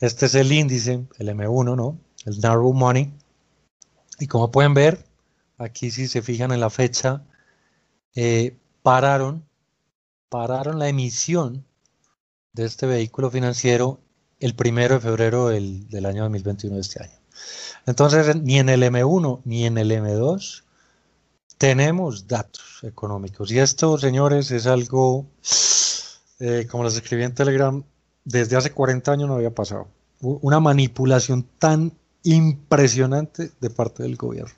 Este 0.00 0.26
es 0.26 0.34
el 0.34 0.50
índice, 0.52 1.04
el 1.18 1.28
M1, 1.28 1.76
¿no? 1.76 1.98
El 2.24 2.40
Narrow 2.40 2.72
Money. 2.72 3.12
Y 4.20 4.26
como 4.28 4.50
pueden 4.50 4.74
ver, 4.74 5.04
aquí 5.58 5.90
si 5.90 6.06
se 6.06 6.22
fijan 6.22 6.52
en 6.52 6.60
la 6.60 6.70
fecha, 6.70 7.22
eh, 8.14 8.56
pararon, 8.82 9.44
pararon 10.28 10.78
la 10.78 10.88
emisión 10.88 11.64
de 12.52 12.64
este 12.64 12.86
vehículo 12.86 13.30
financiero 13.30 13.98
el 14.40 14.54
primero 14.54 14.96
de 14.96 15.00
febrero 15.00 15.48
del, 15.48 15.88
del 15.88 16.06
año 16.06 16.22
2021 16.22 16.74
de 16.74 16.80
este 16.80 17.02
año. 17.02 17.22
Entonces, 17.86 18.36
ni 18.36 18.58
en 18.58 18.68
el 18.68 18.82
M1 18.82 19.40
ni 19.44 19.66
en 19.66 19.78
el 19.78 19.90
M2 19.90 20.62
tenemos 21.58 22.26
datos 22.26 22.80
económicos. 22.82 23.52
Y 23.52 23.60
esto, 23.60 23.96
señores, 23.98 24.50
es 24.50 24.66
algo, 24.66 25.26
eh, 26.40 26.66
como 26.68 26.84
les 26.84 26.96
escribí 26.96 27.22
en 27.22 27.34
Telegram, 27.34 27.84
desde 28.24 28.56
hace 28.56 28.72
40 28.72 29.12
años 29.12 29.28
no 29.28 29.36
había 29.36 29.54
pasado. 29.54 29.86
Una 30.20 30.58
manipulación 30.60 31.44
tan 31.58 31.92
impresionante 32.24 33.50
de 33.60 33.70
parte 33.70 34.02
del 34.02 34.16
gobierno. 34.16 34.54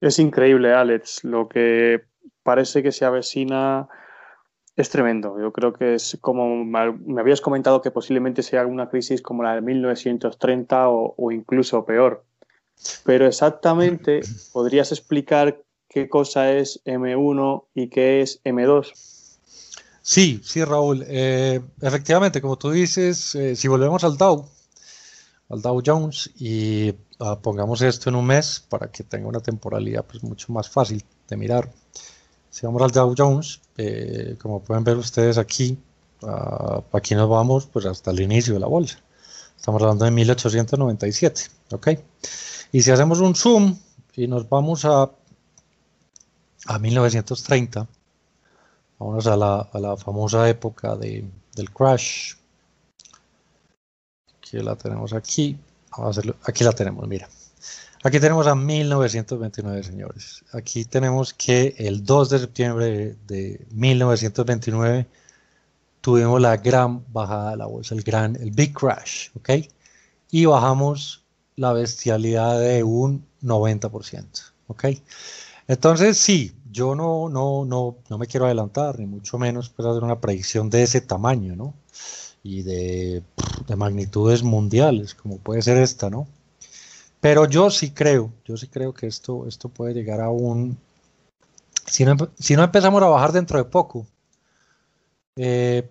Es 0.00 0.18
increíble, 0.18 0.72
Alex. 0.72 1.24
Lo 1.24 1.48
que 1.48 2.02
parece 2.46 2.82
que 2.82 2.92
se 2.92 3.04
avecina 3.04 3.88
es 4.76 4.88
tremendo. 4.90 5.38
Yo 5.40 5.52
creo 5.52 5.72
que 5.72 5.94
es 5.94 6.16
como 6.20 6.64
me 6.64 7.20
habías 7.20 7.40
comentado 7.40 7.82
que 7.82 7.90
posiblemente 7.90 8.42
sea 8.42 8.64
una 8.66 8.88
crisis 8.88 9.20
como 9.20 9.42
la 9.42 9.54
de 9.54 9.62
1930 9.62 10.88
o, 10.88 11.32
incluso 11.32 11.84
peor. 11.84 12.24
Pero 13.04 13.26
exactamente, 13.26 14.20
¿podrías 14.52 14.92
explicar 14.92 15.62
qué 15.88 16.08
cosa 16.08 16.52
es 16.52 16.80
M1 16.84 17.64
y 17.74 17.88
qué 17.88 18.20
es 18.20 18.42
M2? 18.44 18.92
Sí, 20.02 20.40
sí, 20.44 20.62
Raúl. 20.62 21.04
Eh, 21.08 21.60
efectivamente, 21.80 22.40
como 22.40 22.56
tú 22.56 22.70
dices, 22.70 23.34
eh, 23.34 23.56
si 23.56 23.66
volvemos 23.66 24.04
al 24.04 24.16
Dow, 24.16 24.46
al 25.48 25.62
Dow 25.62 25.82
Jones 25.84 26.30
y 26.38 26.94
ah, 27.18 27.40
pongamos 27.40 27.80
esto 27.82 28.10
en 28.10 28.16
un 28.16 28.26
mes 28.26 28.62
para 28.68 28.90
que 28.90 29.04
tenga 29.04 29.26
una 29.26 29.40
temporalidad 29.40 30.04
pues, 30.04 30.22
mucho 30.22 30.52
más 30.52 30.68
fácil 30.68 31.02
de 31.28 31.36
mirar. 31.36 31.72
Si 32.56 32.64
vamos 32.64 32.80
al 32.80 32.90
Dow 32.90 33.14
Jones, 33.14 33.60
eh, 33.76 34.34
como 34.40 34.62
pueden 34.62 34.82
ver 34.82 34.96
ustedes 34.96 35.36
aquí, 35.36 35.76
uh, 36.22 36.80
aquí 36.96 37.14
nos 37.14 37.28
vamos 37.28 37.66
pues 37.66 37.84
hasta 37.84 38.12
el 38.12 38.20
inicio 38.20 38.54
de 38.54 38.60
la 38.60 38.66
bolsa. 38.66 38.98
Estamos 39.54 39.82
hablando 39.82 40.06
de 40.06 40.10
1897, 40.12 41.50
¿ok? 41.72 41.88
Y 42.72 42.80
si 42.80 42.90
hacemos 42.90 43.20
un 43.20 43.34
zoom 43.34 43.76
y 44.14 44.26
nos 44.26 44.48
vamos 44.48 44.86
a, 44.86 45.10
a 46.64 46.78
1930, 46.78 47.86
vamos 49.00 49.26
a 49.26 49.36
la, 49.36 49.68
a 49.70 49.78
la 49.78 49.94
famosa 49.98 50.48
época 50.48 50.96
de, 50.96 51.28
del 51.54 51.70
crash, 51.70 52.36
aquí 54.38 54.56
la 54.60 54.76
tenemos 54.76 55.12
aquí, 55.12 55.58
aquí 56.46 56.64
la 56.64 56.72
tenemos, 56.72 57.06
mira. 57.06 57.28
Aquí 58.06 58.20
tenemos 58.20 58.46
a 58.46 58.54
1929, 58.54 59.82
señores. 59.82 60.44
Aquí 60.52 60.84
tenemos 60.84 61.34
que 61.34 61.74
el 61.76 62.04
2 62.04 62.30
de 62.30 62.38
septiembre 62.38 63.16
de 63.26 63.66
1929 63.72 65.08
tuvimos 66.00 66.40
la 66.40 66.56
gran 66.56 67.04
bajada 67.12 67.50
de 67.50 67.56
la 67.56 67.66
bolsa, 67.66 67.96
el 67.96 68.02
gran, 68.04 68.36
el 68.36 68.52
big 68.52 68.72
crash, 68.72 69.30
¿ok? 69.34 69.50
Y 70.30 70.44
bajamos 70.44 71.24
la 71.56 71.72
bestialidad 71.72 72.60
de 72.60 72.84
un 72.84 73.26
90%, 73.42 74.52
¿ok? 74.68 74.84
Entonces, 75.66 76.16
sí, 76.16 76.54
yo 76.70 76.94
no, 76.94 77.28
no, 77.28 77.64
no, 77.64 77.96
no 78.08 78.18
me 78.18 78.28
quiero 78.28 78.46
adelantar, 78.46 79.00
ni 79.00 79.06
mucho 79.06 79.36
menos 79.36 79.68
pues, 79.70 79.84
hacer 79.88 80.04
una 80.04 80.20
predicción 80.20 80.70
de 80.70 80.84
ese 80.84 81.00
tamaño, 81.00 81.56
¿no? 81.56 81.74
Y 82.44 82.62
de, 82.62 83.24
de 83.66 83.74
magnitudes 83.74 84.44
mundiales, 84.44 85.16
como 85.16 85.38
puede 85.38 85.60
ser 85.60 85.78
esta, 85.78 86.08
¿no? 86.08 86.28
Pero 87.20 87.46
yo 87.46 87.70
sí 87.70 87.90
creo, 87.90 88.32
yo 88.44 88.56
sí 88.56 88.68
creo 88.68 88.92
que 88.92 89.06
esto, 89.06 89.46
esto 89.46 89.68
puede 89.68 89.94
llegar 89.94 90.20
a 90.20 90.30
un... 90.30 90.78
Si 91.86 92.04
no, 92.04 92.16
si 92.38 92.56
no 92.56 92.64
empezamos 92.64 93.02
a 93.02 93.08
bajar 93.08 93.32
dentro 93.32 93.58
de 93.58 93.64
poco, 93.64 94.06
eh, 95.36 95.88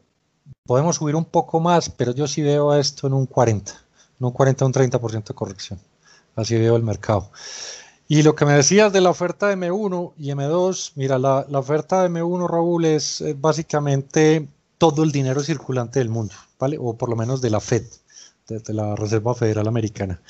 podemos 0.66 0.98
subir 0.98 1.16
un 1.16 1.26
poco 1.26 1.60
más, 1.60 1.90
pero 1.90 2.12
yo 2.14 2.28
sí 2.28 2.42
veo 2.42 2.74
esto 2.74 3.08
en 3.08 3.14
un 3.14 3.26
40, 3.26 3.72
en 4.20 4.26
un 4.26 4.32
40 4.32 4.66
un 4.66 4.74
30% 4.74 5.24
de 5.24 5.34
corrección. 5.34 5.80
Así 6.36 6.58
veo 6.58 6.76
el 6.76 6.84
mercado. 6.84 7.32
Y 8.08 8.22
lo 8.22 8.36
que 8.36 8.46
me 8.46 8.54
decías 8.54 8.94
de 8.94 9.02
la 9.02 9.10
oferta 9.10 9.48
de 9.48 9.58
M1 9.58 10.14
y 10.18 10.28
M2, 10.30 10.92
mira, 10.96 11.18
la, 11.18 11.46
la 11.50 11.60
oferta 11.60 12.04
de 12.04 12.10
M1, 12.10 12.48
Raúl, 12.48 12.86
es, 12.86 13.24
básicamente 13.38 14.48
todo 14.78 15.04
el 15.04 15.12
dinero 15.12 15.42
circulante 15.42 16.00
del 16.00 16.10
mundo, 16.10 16.36
¿vale? 16.60 16.78
O 16.80 16.96
por 16.96 17.10
lo 17.10 17.16
menos 17.16 17.42
de 17.42 17.50
la 17.50 17.60
Fed, 17.60 17.84
de 18.48 18.74
la 18.74 18.96
Reserva 18.96 19.34
Federal 19.34 19.68
Americana. 19.68 20.22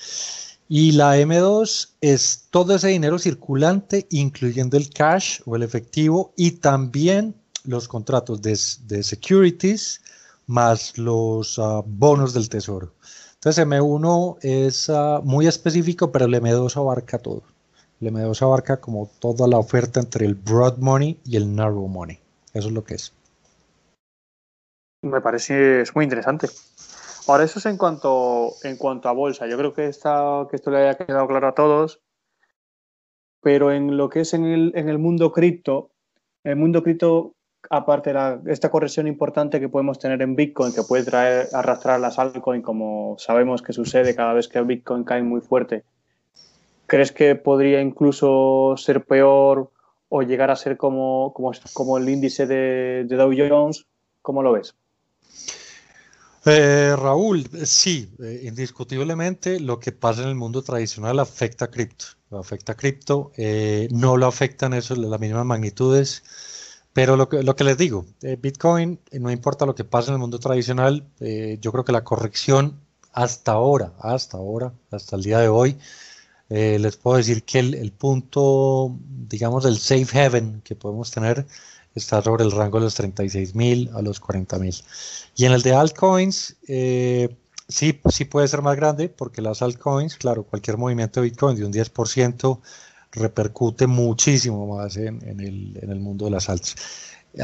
Y 0.68 0.94
la 0.94 1.18
M2 1.18 1.96
es 2.02 2.48
todo 2.50 2.76
ese 2.76 2.88
dinero 2.88 3.20
circulante, 3.20 4.08
incluyendo 4.10 4.78
el 4.78 4.90
cash 4.90 5.42
o 5.46 5.56
el 5.56 5.62
efectivo 5.62 6.34
y 6.36 6.52
también 6.52 7.36
los 7.66 7.88
contratos 7.88 8.42
de, 8.42 8.56
securities 8.56 10.02
más 10.48 10.98
los 10.98 11.60
ah, 11.60 11.84
bonos 11.86 12.34
del 12.34 12.50
tesoro. 12.50 12.94
Entonces 13.36 13.66
M1 13.66 14.38
es 14.42 14.90
ah, 14.90 15.22
muy 15.24 15.46
específico, 15.46 16.12
pero 16.12 16.26
el 16.26 16.34
M2 16.34 16.76
abarca 16.78 17.20
todo. 17.20 17.44
El 18.02 18.12
M2 18.12 18.42
abarca 18.42 18.78
como 18.82 19.12
toda 19.20 19.48
la 19.48 19.60
oferta 19.60 20.00
entre 20.00 20.26
el 20.26 20.34
broad 20.34 20.78
money 20.78 21.20
y 21.26 21.38
el 21.38 21.56
narrow 21.56 21.88
money. 21.88 22.20
Eso 22.54 22.70
es 22.70 22.74
lo 22.74 22.84
que 22.84 22.96
es. 22.96 23.14
Me 25.04 25.22
parece 25.22 25.82
es 25.82 25.96
muy 25.96 26.06
interesante. 26.06 26.50
Ahora, 27.28 27.44
eso 27.44 27.58
es 27.60 27.66
en 27.66 27.78
cuanto, 27.78 28.52
en 28.64 28.78
cuanto 28.78 29.10
a 29.10 29.14
bolsa. 29.14 29.48
Yo 29.48 29.58
creo 29.58 29.74
que, 29.74 29.88
esta, 29.88 30.48
que 30.50 30.56
esto 30.56 30.70
le 30.70 30.78
haya 30.78 30.96
quedado 30.96 31.28
claro 31.28 31.48
a 31.48 31.56
todos. 31.56 32.02
Pero 33.42 33.72
en 33.72 33.98
lo 33.98 34.10
que 34.10 34.22
es 34.22 34.34
en 34.34 34.46
el, 34.46 34.72
en 34.76 34.90
el 34.90 35.00
mundo 35.00 35.32
cripto, 35.32 35.92
el 36.44 36.56
mundo 36.56 36.84
cripto, 36.84 37.34
aparte 37.70 38.14
de 38.14 38.52
esta 38.52 38.70
corrección 38.70 39.08
importante 39.08 39.60
que 39.60 39.70
podemos 39.70 39.98
tener 39.98 40.22
en 40.22 40.36
Bitcoin, 40.36 40.74
que 40.74 40.84
puede 40.84 41.04
traer, 41.04 41.48
arrastrar 41.54 42.00
las 42.00 42.20
altcoins, 42.20 42.64
como 42.64 43.16
sabemos 43.18 43.62
que 43.62 43.74
sucede 43.74 44.16
cada 44.16 44.34
vez 44.34 44.48
que 44.48 44.62
Bitcoin 44.62 45.04
cae 45.04 45.24
muy 45.24 45.42
fuerte, 45.42 45.84
¿crees 46.86 47.12
que 47.12 47.36
podría 47.36 47.82
incluso 47.82 48.76
ser 48.78 49.04
peor 49.06 49.72
o 50.10 50.22
llegar 50.22 50.52
a 50.52 50.56
ser 50.56 50.78
como, 50.78 51.34
como, 51.34 51.52
como 51.74 51.98
el 51.98 52.08
índice 52.08 52.46
de, 52.46 53.06
de 53.08 53.16
Dow 53.16 53.34
Jones? 53.36 53.88
¿Cómo 54.22 54.44
lo 54.44 54.54
ves? 54.54 54.76
Eh, 56.48 56.96
Raúl, 56.96 57.50
sí, 57.66 58.14
eh, 58.20 58.42
indiscutiblemente 58.44 59.60
lo 59.60 59.80
que 59.80 59.92
pasa 59.92 60.22
en 60.22 60.30
el 60.30 60.36
mundo 60.36 60.62
tradicional 60.62 61.20
afecta 61.20 61.66
a 61.66 61.72
cripto. 61.72 62.06
Afecta 62.30 62.74
a 62.74 62.76
cripto, 62.76 63.32
eh, 63.36 63.88
no 63.92 64.16
lo 64.16 64.28
afectan 64.28 64.74
eso 64.74 64.96
las 64.96 65.20
mismas 65.20 65.46
magnitudes, 65.46 66.24
pero 66.94 67.16
lo 67.16 67.30
que, 67.30 67.42
lo 67.42 67.56
que 67.56 67.64
les 67.64 67.78
digo, 67.78 68.06
Bitcoin, 68.40 69.00
no 69.14 69.32
importa 69.32 69.66
lo 69.66 69.74
que 69.76 69.86
pasa 69.86 70.12
en 70.12 70.16
el 70.16 70.20
mundo 70.20 70.40
tradicional, 70.40 71.08
yo 71.20 71.72
creo 71.72 71.84
que 71.86 71.92
la 71.92 72.04
corrección 72.04 72.80
hasta 73.12 73.54
ahora, 73.54 73.94
hasta 74.00 74.38
ahora, 74.38 74.74
hasta 74.92 75.16
el 75.16 75.24
día 75.24 75.40
de 75.40 75.50
hoy, 75.50 75.78
les 76.50 76.98
puedo 76.98 77.18
decir 77.18 77.44
que 77.44 77.60
el, 77.60 77.74
el 77.76 77.92
punto, 77.92 78.98
digamos, 79.08 79.66
el 79.66 79.78
safe 79.78 80.22
haven 80.22 80.62
que 80.64 80.76
podemos 80.76 81.12
tener 81.12 81.46
está 81.96 82.22
sobre 82.22 82.44
el 82.44 82.52
rango 82.52 82.80
de 82.80 82.86
los 82.86 82.96
36 82.96 83.56
mil 83.56 83.90
a 83.96 84.02
los 84.02 84.20
40 84.20 84.60
mil. 84.60 84.76
Y 85.36 85.46
en 85.46 85.54
el 85.54 85.62
de 85.62 85.74
altcoins, 85.74 86.58
eh, 86.68 87.36
sí, 87.68 88.00
sí 88.10 88.26
puede 88.26 88.48
ser 88.48 88.62
más 88.62 88.76
grande 88.76 89.10
porque 89.10 89.42
las 89.42 89.62
altcoins, 89.62 90.16
claro, 90.18 90.44
cualquier 90.44 90.78
movimiento 90.78 91.22
de 91.22 91.30
Bitcoin 91.30 91.56
de 91.56 91.66
un 91.66 91.74
10% 91.74 92.60
repercute 93.12 93.88
muchísimo 93.88 94.78
más 94.78 94.98
en, 94.98 95.22
el, 95.40 95.80
en 95.82 95.90
el 95.90 96.00
mundo 96.00 96.26
de 96.26 96.32
las 96.32 96.50
alts. 96.50 96.76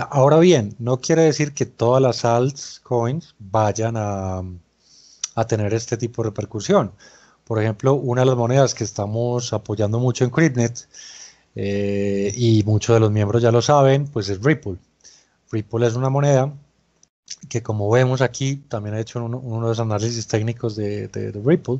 Ahora 0.10 0.40
bien, 0.40 0.76
no 0.80 1.02
quiere 1.02 1.24
decir 1.24 1.54
que 1.54 1.66
todas 1.66 2.02
las 2.02 2.24
altcoins 2.24 3.36
vayan 3.40 3.96
a, 3.98 4.42
a 5.36 5.48
tener 5.48 5.74
este 5.74 5.98
tipo 5.98 6.24
de 6.24 6.30
repercusión. 6.30 6.94
Por 7.46 7.62
ejemplo, 7.62 7.94
una 7.94 8.22
de 8.22 8.28
las 8.28 8.38
monedas 8.38 8.74
que 8.74 8.84
estamos 8.84 9.52
apoyando 9.54 10.00
mucho 10.00 10.24
en 10.24 10.30
CryptNet 10.30 10.88
eh, 11.56 12.32
y 12.36 12.64
muchos 12.64 12.96
de 12.96 13.00
los 13.00 13.12
miembros 13.12 13.42
ya 13.42 13.52
lo 13.52 13.62
saben, 13.62 14.08
pues 14.08 14.30
es 14.30 14.42
Ripple. 14.42 14.78
Ripple 15.52 15.88
es 15.88 15.96
una 15.96 16.10
moneda 16.10 16.54
que 17.50 17.62
como 17.64 17.90
vemos 17.90 18.22
aquí, 18.22 18.58
también 18.68 18.96
he 18.96 19.02
hecho 19.02 19.24
uno, 19.24 19.62
de 19.62 19.68
los 19.68 19.80
análisis 19.80 20.28
técnicos 20.28 20.76
de, 20.76 21.10
Ripple. 21.44 21.80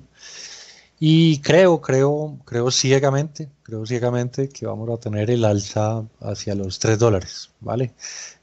Y 1.04 1.40
creo, 1.40 1.82
creo, 1.82 2.38
creo 2.46 2.70
ciegamente, 2.70 3.50
creo 3.64 3.86
ciegamente 3.88 4.50
que 4.50 4.68
vamos 4.68 4.88
a 4.92 4.98
tener 4.98 5.32
el 5.32 5.44
alza 5.46 6.06
hacia 6.20 6.54
los 6.54 6.78
3 6.78 7.00
dólares, 7.00 7.50
¿vale? 7.60 7.94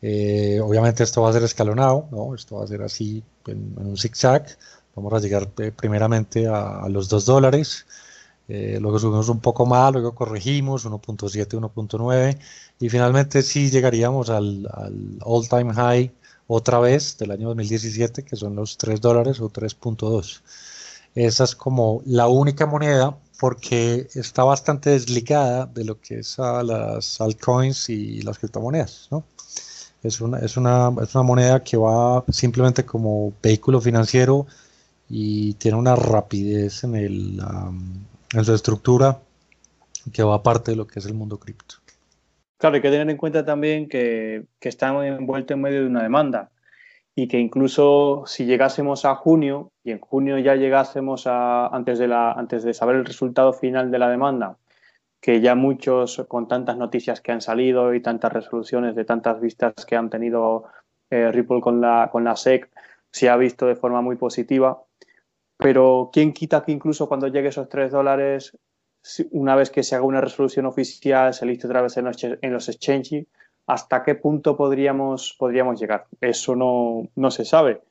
Eh, 0.02 0.58
obviamente 0.60 1.04
esto 1.04 1.22
va 1.22 1.30
a 1.30 1.32
ser 1.32 1.44
escalonado, 1.44 2.08
¿no? 2.10 2.34
Esto 2.34 2.56
va 2.56 2.64
a 2.64 2.66
ser 2.66 2.82
así 2.82 3.22
en, 3.46 3.74
un 3.76 3.96
zigzag. 3.96 4.44
Vamos 4.96 5.12
a 5.12 5.20
llegar 5.20 5.48
eh, 5.58 5.70
primeramente 5.70 6.48
a, 6.48 6.88
los 6.88 7.08
2 7.08 7.26
dólares, 7.26 7.86
eh, 8.48 8.78
luego 8.80 8.98
subimos 8.98 9.28
un 9.28 9.40
poco 9.40 9.66
más, 9.66 9.92
luego 9.92 10.14
corregimos 10.14 10.86
1.7, 10.86 11.60
1.9 11.60 12.38
y 12.80 12.88
finalmente 12.88 13.42
sí 13.42 13.70
llegaríamos 13.70 14.30
al, 14.30 14.66
al 14.72 15.18
all-time 15.22 15.74
high 15.74 16.10
otra 16.46 16.80
vez 16.80 17.18
del 17.18 17.30
año 17.30 17.48
2017, 17.48 18.24
que 18.24 18.36
son 18.36 18.56
los 18.56 18.78
3 18.78 19.00
dólares 19.00 19.40
o 19.40 19.50
3.2. 19.50 20.40
Esa 21.14 21.44
es 21.44 21.54
como 21.54 22.02
la 22.06 22.28
única 22.28 22.64
moneda 22.66 23.18
porque 23.38 24.08
está 24.14 24.44
bastante 24.44 24.90
desligada 24.90 25.66
de 25.66 25.84
lo 25.84 26.00
que 26.00 26.20
es 26.20 26.38
a 26.38 26.62
las 26.62 27.20
altcoins 27.20 27.88
y 27.90 28.22
las 28.22 28.38
criptomonedas, 28.38 29.08
¿no? 29.10 29.24
Es 30.02 30.20
una, 30.20 30.38
es, 30.38 30.56
una, 30.56 30.92
es 31.02 31.14
una 31.14 31.24
moneda 31.24 31.62
que 31.62 31.76
va 31.76 32.24
simplemente 32.30 32.84
como 32.84 33.32
vehículo 33.42 33.80
financiero 33.80 34.46
y 35.08 35.54
tiene 35.54 35.76
una 35.76 35.96
rapidez 35.96 36.84
en, 36.84 36.94
el, 36.94 37.42
en 38.34 38.44
su 38.44 38.54
estructura 38.54 39.18
que 40.12 40.22
va 40.22 40.36
aparte 40.36 40.72
de 40.72 40.76
lo 40.76 40.86
que 40.86 40.98
es 40.98 41.06
el 41.06 41.14
mundo 41.14 41.38
cripto. 41.38 41.76
Claro, 42.58 42.76
hay 42.76 42.82
que 42.82 42.90
tener 42.90 43.08
en 43.08 43.16
cuenta 43.16 43.44
también 43.44 43.88
que, 43.88 44.46
que 44.58 44.68
estamos 44.68 45.04
envueltos 45.04 45.54
en 45.54 45.62
medio 45.62 45.80
de 45.80 45.86
una 45.86 46.02
demanda 46.02 46.50
y 47.14 47.26
que 47.26 47.38
incluso 47.38 48.22
si 48.26 48.46
llegásemos 48.46 49.04
a 49.04 49.14
junio 49.16 49.72
y 49.82 49.90
en 49.90 49.98
junio 49.98 50.38
ya 50.38 50.54
llegásemos 50.54 51.26
a, 51.26 51.66
antes, 51.66 51.98
de 51.98 52.06
la, 52.08 52.32
antes 52.32 52.62
de 52.62 52.74
saber 52.74 52.96
el 52.96 53.04
resultado 53.04 53.52
final 53.52 53.90
de 53.90 53.98
la 53.98 54.08
demanda, 54.08 54.56
que 55.20 55.40
ya 55.40 55.54
muchos, 55.54 56.24
con 56.28 56.46
tantas 56.46 56.76
noticias 56.76 57.20
que 57.20 57.32
han 57.32 57.40
salido 57.40 57.92
y 57.92 58.00
tantas 58.00 58.32
resoluciones 58.32 58.94
de 58.94 59.04
tantas 59.04 59.40
vistas 59.40 59.74
que 59.84 59.96
han 59.96 60.10
tenido 60.10 60.66
eh, 61.10 61.32
Ripple 61.32 61.60
con 61.60 61.80
la, 61.80 62.08
con 62.12 62.22
la 62.22 62.36
SEC, 62.36 62.70
se 63.10 63.28
ha 63.28 63.36
visto 63.36 63.66
de 63.66 63.74
forma 63.74 64.00
muy 64.00 64.14
positiva. 64.14 64.82
Pero 65.58 66.10
¿quién 66.12 66.32
quita 66.32 66.64
que 66.64 66.72
incluso 66.72 67.08
cuando 67.08 67.28
llegue 67.28 67.48
esos 67.48 67.68
3 67.68 67.92
dólares 67.92 68.56
una 69.30 69.56
vez 69.56 69.70
que 69.70 69.82
se 69.82 69.94
haga 69.94 70.04
una 70.04 70.20
resolución 70.20 70.66
oficial, 70.66 71.32
se 71.34 71.46
liste 71.46 71.66
otra 71.66 71.82
vez 71.82 71.96
en 71.96 72.04
los, 72.04 72.22
en 72.22 72.52
los 72.52 72.68
exchanges, 72.68 73.26
¿hasta 73.66 74.02
qué 74.02 74.14
punto 74.14 74.56
podríamos, 74.56 75.34
podríamos 75.38 75.80
llegar? 75.80 76.06
Eso 76.20 76.56
no, 76.56 77.08
no 77.14 77.30
se 77.30 77.44
sabe. 77.44 77.82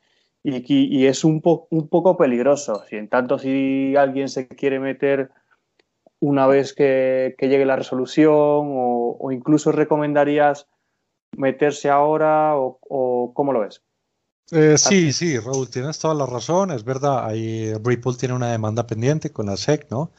Y, 0.43 0.63
y 0.67 1.07
es 1.07 1.24
un, 1.24 1.41
un, 1.69 1.88
poco 1.89 2.17
peligroso. 2.17 2.83
Si 2.89 2.95
en 2.95 3.09
tanto 3.09 3.38
si 3.38 3.95
alguien 3.95 4.29
se 4.29 4.47
quiere 4.47 4.79
meter 4.79 5.29
una 6.19 6.47
vez 6.47 6.74
que, 6.74 7.36
llegue 7.39 7.65
la 7.65 7.75
resolución 7.75 8.33
o, 8.33 9.17
o, 9.19 9.31
incluso 9.31 9.71
recomendarías 9.71 10.68
meterse 11.35 11.89
ahora 11.89 12.57
o, 12.57 12.79
o 12.81 13.33
cómo 13.33 13.53
lo 13.53 13.61
ves? 13.61 13.83
Eh, 14.51 14.77
sí, 14.77 15.12
sí, 15.12 15.38
Raúl, 15.40 15.70
tienes 15.70 16.00
toda 16.00 16.14
la 16.14 16.25
razón, 16.25 16.72
es 16.72 16.83
verdad, 16.86 17.25
ahí 17.25 17.74
Ripple 17.83 18.14
tiene 18.14 18.33
una 18.33 18.50
demanda 18.50 18.88
pendiente 18.88 19.31
con 19.31 19.48
la 19.48 19.57
SEC, 19.57 19.88
¿no? 19.90 20.12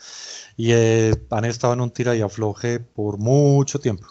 y 0.58 0.72
eh, 0.72 1.14
han 1.30 1.44
estado 1.44 1.72
en 1.72 1.80
un 1.80 1.90
tira 1.92 2.16
y 2.16 2.20
afloje 2.20 2.80
por 2.80 3.16
mucho 3.16 3.78
tiempo, 3.78 4.08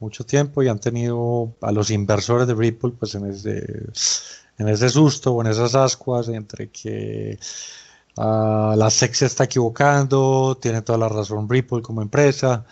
mucho 0.00 0.24
tiempo 0.24 0.62
y 0.62 0.68
han 0.68 0.80
tenido 0.80 1.54
a 1.60 1.70
los 1.72 1.90
inversores 1.90 2.48
de 2.48 2.54
Ripple 2.54 2.92
pues 2.98 3.14
en 3.14 3.26
ese, 3.26 3.86
en 4.58 4.68
ese 4.68 4.88
susto 4.88 5.32
o 5.32 5.42
en 5.42 5.48
esas 5.48 5.74
ascuas 5.74 6.28
entre 6.28 6.70
que 6.70 7.38
uh, 8.16 8.74
la 8.76 8.88
SEC 8.90 9.14
se 9.14 9.26
está 9.26 9.44
equivocando, 9.44 10.56
tiene 10.60 10.80
toda 10.82 10.98
la 10.98 11.08
razón 11.10 11.48
Ripple 11.48 11.82
como 11.82 12.00
empresa. 12.00 12.64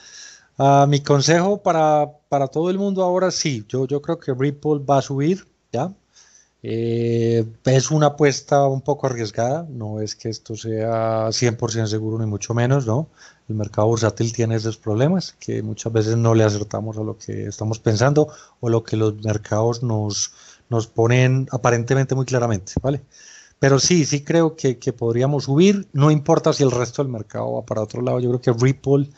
Uh, 0.56 0.86
mi 0.86 1.02
consejo 1.02 1.62
para, 1.62 2.10
para 2.30 2.48
todo 2.48 2.70
el 2.70 2.78
mundo 2.78 3.04
ahora 3.04 3.30
sí, 3.30 3.64
yo, 3.68 3.86
yo 3.86 4.00
creo 4.00 4.18
que 4.18 4.32
Ripple 4.34 4.80
va 4.88 4.98
a 4.98 5.02
subir, 5.02 5.46
¿ya? 5.70 5.92
Eh, 6.62 7.46
es 7.64 7.90
una 7.90 8.08
apuesta 8.08 8.66
un 8.66 8.80
poco 8.80 9.06
arriesgada, 9.06 9.66
no 9.70 10.00
es 10.00 10.16
que 10.16 10.28
esto 10.28 10.56
sea 10.56 11.30
100% 11.30 11.86
seguro 11.86 12.18
ni 12.18 12.26
mucho 12.26 12.52
menos, 12.52 12.86
¿no? 12.86 13.08
El 13.48 13.54
mercado 13.54 13.86
bursátil 13.86 14.32
tiene 14.32 14.56
esos 14.56 14.76
problemas 14.76 15.36
que 15.38 15.62
muchas 15.62 15.92
veces 15.92 16.16
no 16.16 16.34
le 16.34 16.44
acertamos 16.44 16.98
a 16.98 17.02
lo 17.02 17.16
que 17.16 17.46
estamos 17.46 17.78
pensando 17.78 18.28
o 18.60 18.68
lo 18.68 18.82
que 18.82 18.96
los 18.96 19.22
mercados 19.22 19.82
nos, 19.82 20.32
nos 20.68 20.88
ponen 20.88 21.48
aparentemente 21.52 22.14
muy 22.14 22.26
claramente, 22.26 22.72
¿vale? 22.82 23.02
Pero 23.58 23.78
sí, 23.78 24.04
sí 24.04 24.22
creo 24.24 24.56
que, 24.56 24.76
podríamos 24.92 25.44
subir, 25.44 25.88
no 25.92 26.10
importa 26.10 26.52
si 26.52 26.62
el 26.62 26.70
resto 26.70 27.02
del 27.02 27.12
mercado 27.12 27.54
va 27.54 27.62
para 27.64 27.82
otro 27.82 28.02
lado, 28.02 28.20
yo 28.20 28.30
creo 28.30 28.40
que 28.40 28.64
Ripple 28.64 29.10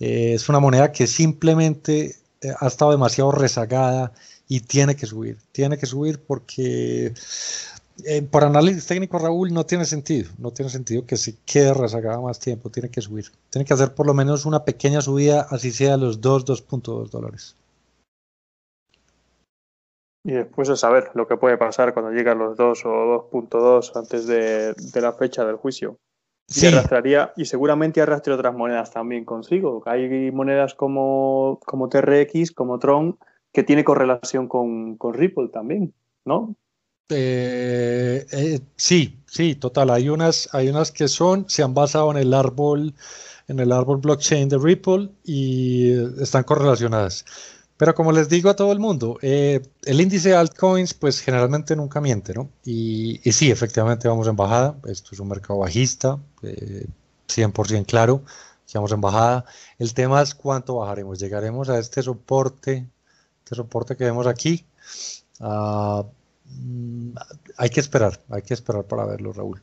eh, 0.00 0.34
es 0.34 0.48
una 0.48 0.60
moneda 0.60 0.92
que 0.92 1.06
simplemente 1.06 2.16
eh, 2.40 2.54
ha 2.58 2.66
estado 2.66 2.90
demasiado 2.90 3.32
rezagada 3.32 4.12
y 4.52 4.60
tiene 4.60 4.94
que 4.94 5.06
subir, 5.06 5.38
tiene 5.50 5.78
que 5.78 5.86
subir 5.86 6.20
porque 6.26 7.14
eh, 8.04 8.22
por 8.30 8.44
análisis 8.44 8.86
técnico, 8.86 9.18
Raúl, 9.18 9.50
no 9.50 9.64
tiene 9.64 9.86
sentido, 9.86 10.30
no 10.36 10.50
tiene 10.50 10.70
sentido 10.70 11.06
que 11.06 11.16
se 11.16 11.36
quede 11.46 11.72
rezagada 11.72 12.20
más 12.20 12.38
tiempo, 12.38 12.68
tiene 12.68 12.90
que 12.90 13.00
subir, 13.00 13.24
tiene 13.48 13.64
que 13.64 13.72
hacer 13.72 13.94
por 13.94 14.06
lo 14.06 14.12
menos 14.12 14.44
una 14.44 14.62
pequeña 14.62 15.00
subida, 15.00 15.46
así 15.48 15.70
sea 15.70 15.96
los 15.96 16.20
2, 16.20 16.44
2.2 16.44 17.08
dólares. 17.08 17.56
Y 20.22 20.32
después 20.32 20.68
de 20.68 20.76
saber 20.76 21.10
lo 21.14 21.26
que 21.26 21.38
puede 21.38 21.56
pasar 21.56 21.94
cuando 21.94 22.12
llegan 22.12 22.38
los 22.38 22.54
2 22.58 22.84
o 22.84 23.30
2.2 23.32 23.92
antes 23.94 24.26
de, 24.26 24.74
la 25.00 25.14
fecha 25.14 25.46
del 25.46 25.56
juicio. 25.56 25.96
Y 26.54 26.66
arrastraría, 26.66 27.32
y 27.38 27.46
seguramente 27.46 28.02
arrastre 28.02 28.34
otras 28.34 28.54
monedas 28.54 28.90
también 28.90 29.24
consigo. 29.24 29.82
Hay 29.86 30.30
monedas 30.30 30.74
como, 30.74 31.58
como 31.64 31.88
TRX, 31.88 32.52
como 32.52 32.78
Tron, 32.78 33.16
que 33.52 33.62
tiene 33.62 33.84
correlación 33.84 34.48
con, 34.48 34.98
Ripple 35.12 35.48
también, 35.48 35.94
¿no? 36.24 36.56
Eh, 37.10 38.26
eh, 38.32 38.60
sí, 38.76 39.22
sí, 39.26 39.54
total. 39.54 39.90
Hay 39.90 40.08
unas, 40.08 40.48
hay 40.54 40.68
unas 40.68 40.90
que 40.90 41.08
son, 41.08 41.44
se 41.48 41.62
han 41.62 41.74
basado 41.74 42.10
en 42.10 42.16
el 42.16 42.32
árbol, 42.32 42.94
en 43.48 43.60
el 43.60 43.72
árbol 43.72 43.98
blockchain 43.98 44.48
de 44.48 44.58
Ripple 44.58 45.10
y 45.24 45.92
están 46.20 46.44
correlacionadas. 46.44 47.24
Pero 47.76 47.94
como 47.94 48.12
les 48.12 48.28
digo 48.28 48.48
a 48.48 48.56
todo 48.56 48.72
el 48.72 48.78
mundo, 48.78 49.18
eh, 49.22 49.60
el 49.84 50.00
índice 50.00 50.30
de 50.30 50.36
altcoins, 50.36 50.94
pues 50.94 51.20
generalmente 51.20 51.74
nunca 51.74 52.00
miente, 52.00 52.32
¿no? 52.32 52.48
Y, 52.64 53.20
y, 53.28 53.32
sí, 53.32 53.50
efectivamente 53.50 54.08
vamos 54.08 54.28
en 54.28 54.36
bajada. 54.36 54.78
Esto 54.86 55.10
es 55.12 55.20
un 55.20 55.28
mercado 55.28 55.58
bajista, 55.58 56.18
100% 56.40 57.86
claro, 57.86 58.22
que 58.66 58.78
vamos 58.78 58.92
en 58.92 59.00
bajada. 59.00 59.44
El 59.78 59.92
tema 59.94 60.22
es 60.22 60.34
cuánto 60.34 60.76
bajaremos. 60.76 61.18
Llegaremos 61.18 61.68
a 61.68 61.78
este 61.78 62.02
soporte 62.02 62.86
este 63.52 63.62
soporte 63.62 63.96
que 63.96 64.04
vemos 64.04 64.26
aquí. 64.26 64.64
Ah, 65.40 66.04
mm, 66.46 67.14
hay 67.58 67.70
que 67.70 67.80
esperar, 67.80 68.18
hay 68.30 68.42
que 68.42 68.54
esperar 68.54 68.84
para 68.84 69.04
verlo, 69.04 69.32
Raúl. 69.32 69.60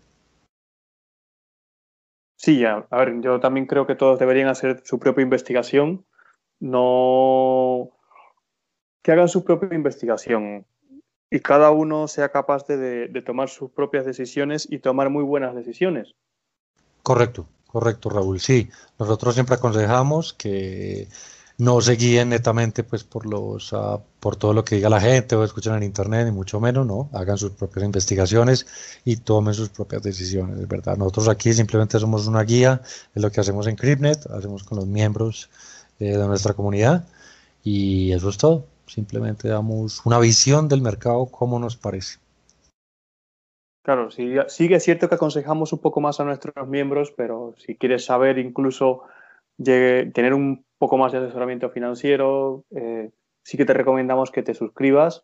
Sí, 2.36 2.64
a, 2.64 2.86
ver, 2.92 3.20
yo 3.22 3.40
también 3.40 3.66
creo 3.66 3.86
que 3.86 3.96
todos 3.96 4.18
deberían 4.18 4.48
hacer 4.48 4.82
su 4.86 4.98
propia 4.98 5.24
investigación, 5.24 6.06
no 6.60 7.90
que 9.02 9.12
hagan 9.12 9.28
su 9.28 9.44
propia 9.44 9.76
investigación 9.76 10.66
y 11.30 11.40
cada 11.40 11.72
uno 11.72 12.08
sea 12.08 12.30
capaz 12.30 12.66
de, 12.68 13.08
de 13.08 13.22
tomar 13.22 13.50
sus 13.50 13.72
propias 13.72 14.06
decisiones 14.06 14.68
y 14.70 14.80
tomar 14.80 15.10
muy 15.10 15.24
buenas 15.24 15.54
decisiones. 15.54 16.16
Correcto, 17.04 17.48
correcto, 17.68 18.10
Raúl. 18.10 18.40
Sí, 18.40 18.70
nosotros 18.98 19.34
siempre 19.34 19.56
aconsejamos 19.56 20.34
que 20.34 21.08
no 21.60 21.82
se 21.82 21.98
guíen 21.98 22.30
netamente 22.30 22.86
pues 22.86 23.04
por 23.04 23.26
los 23.26 23.74
uh, 23.74 24.00
por 24.22 24.38
todo 24.38 24.54
lo 24.54 24.64
que 24.64 24.76
diga 24.76 24.90
la 24.90 25.02
gente 25.02 25.36
o 25.36 25.44
escuchen 25.44 25.76
en 25.76 25.84
internet 25.84 26.26
ni 26.26 26.32
mucho 26.32 26.62
menos 26.62 26.88
no 26.88 27.10
hagan 27.12 27.38
sus 27.38 27.52
propias 27.52 27.84
investigaciones 27.86 28.66
y 29.04 29.18
tomen 29.18 29.54
sus 29.54 29.68
propias 29.70 30.02
decisiones 30.02 30.66
verdad. 30.68 30.96
Nosotros 30.98 31.28
aquí 31.28 31.52
simplemente 31.54 32.00
somos 32.00 32.28
una 32.28 32.44
guía 32.44 32.82
de 33.14 33.22
lo 33.22 33.30
que 33.30 33.42
hacemos 33.42 33.68
en 33.68 33.76
Cryptnet 33.76 34.26
hacemos 34.32 34.64
con 34.64 34.78
los 34.78 34.88
miembros 34.88 35.50
eh, 36.00 36.18
de 36.18 36.28
nuestra 36.28 36.54
comunidad 36.54 37.06
y 37.62 38.14
eso 38.14 38.30
es 38.30 38.38
todo. 38.38 38.66
Simplemente 38.88 39.50
damos 39.50 40.06
una 40.06 40.18
visión 40.18 40.70
del 40.70 40.82
mercado 40.82 41.26
como 41.26 41.60
nos 41.60 41.76
parece. 41.76 42.20
Claro, 43.84 44.12
sí, 44.12 44.34
sí 44.48 44.70
cierto 44.80 45.10
que 45.10 45.16
aconsejamos 45.16 45.74
un 45.74 45.80
poco 45.80 46.00
más 46.00 46.20
a 46.20 46.24
nuestros 46.24 46.68
miembros, 46.68 47.12
pero 47.16 47.54
si 47.58 47.76
quieres 47.76 48.06
saber 48.06 48.38
incluso 48.38 49.04
tener 49.58 50.34
un 50.34 50.64
poco 50.80 50.98
más 50.98 51.12
de 51.12 51.20
asesoramiento 51.20 51.70
financiero, 51.70 52.64
eh, 52.72 53.12
sí 53.44 53.58
que 53.58 53.66
te 53.66 53.74
recomendamos 53.74 54.32
que 54.32 54.42
te 54.42 54.56
suscribas 54.56 55.24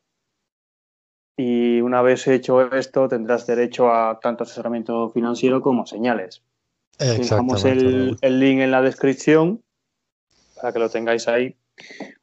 y 1.38 1.82
una 1.82 2.02
vez 2.02 2.28
hecho 2.28 2.62
esto 2.74 3.08
tendrás 3.08 3.48
derecho 3.48 3.92
a 3.92 4.20
tanto 4.20 4.44
asesoramiento 4.44 5.10
financiero 5.10 5.62
como 5.62 5.86
señales. 5.86 6.44
Dejamos 7.00 7.66
el, 7.66 8.18
el, 8.22 8.40
link 8.40 8.60
en 8.60 8.72
la 8.72 8.82
descripción 8.82 9.62
para 10.56 10.72
que 10.72 10.80
lo 10.80 10.90
tengáis 10.90 11.28
ahí. 11.28 11.56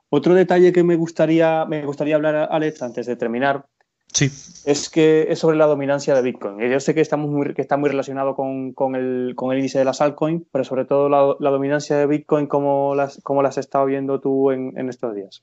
Otro 0.08 0.34
detalle 0.34 0.72
que 0.72 0.82
me 0.82 0.96
gustaría, 0.96 1.64
me 1.66 1.84
gustaría 1.84 2.16
hablar, 2.16 2.48
Alex, 2.50 2.82
antes 2.82 3.06
de 3.06 3.16
terminar, 3.16 3.66
Sí. 4.12 4.30
Es 4.64 4.88
que 4.88 5.26
es 5.30 5.38
sobre 5.38 5.56
la 5.56 5.66
dominancia 5.66 6.14
de 6.14 6.22
Bitcoin. 6.22 6.58
Yo 6.58 6.78
sé 6.80 6.94
que, 6.94 7.00
estamos 7.00 7.30
muy, 7.30 7.52
que 7.54 7.62
está 7.62 7.76
muy 7.76 7.88
relacionado 7.88 8.36
con, 8.36 8.94
el, 8.94 9.34
índice 9.36 9.78
de 9.78 9.84
las 9.84 10.00
altcoins, 10.00 10.42
pero 10.52 10.64
sobre 10.64 10.84
todo 10.84 11.08
la, 11.08 11.50
dominancia 11.50 11.96
de 11.96 12.06
Bitcoin, 12.06 12.46
¿cómo 12.46 12.94
las, 12.94 13.20
cómo 13.22 13.42
las 13.42 13.58
has 13.58 13.66
estado 13.66 13.86
viendo 13.86 14.20
tú 14.20 14.50
en, 14.50 14.88
estos 14.88 15.14
días? 15.14 15.42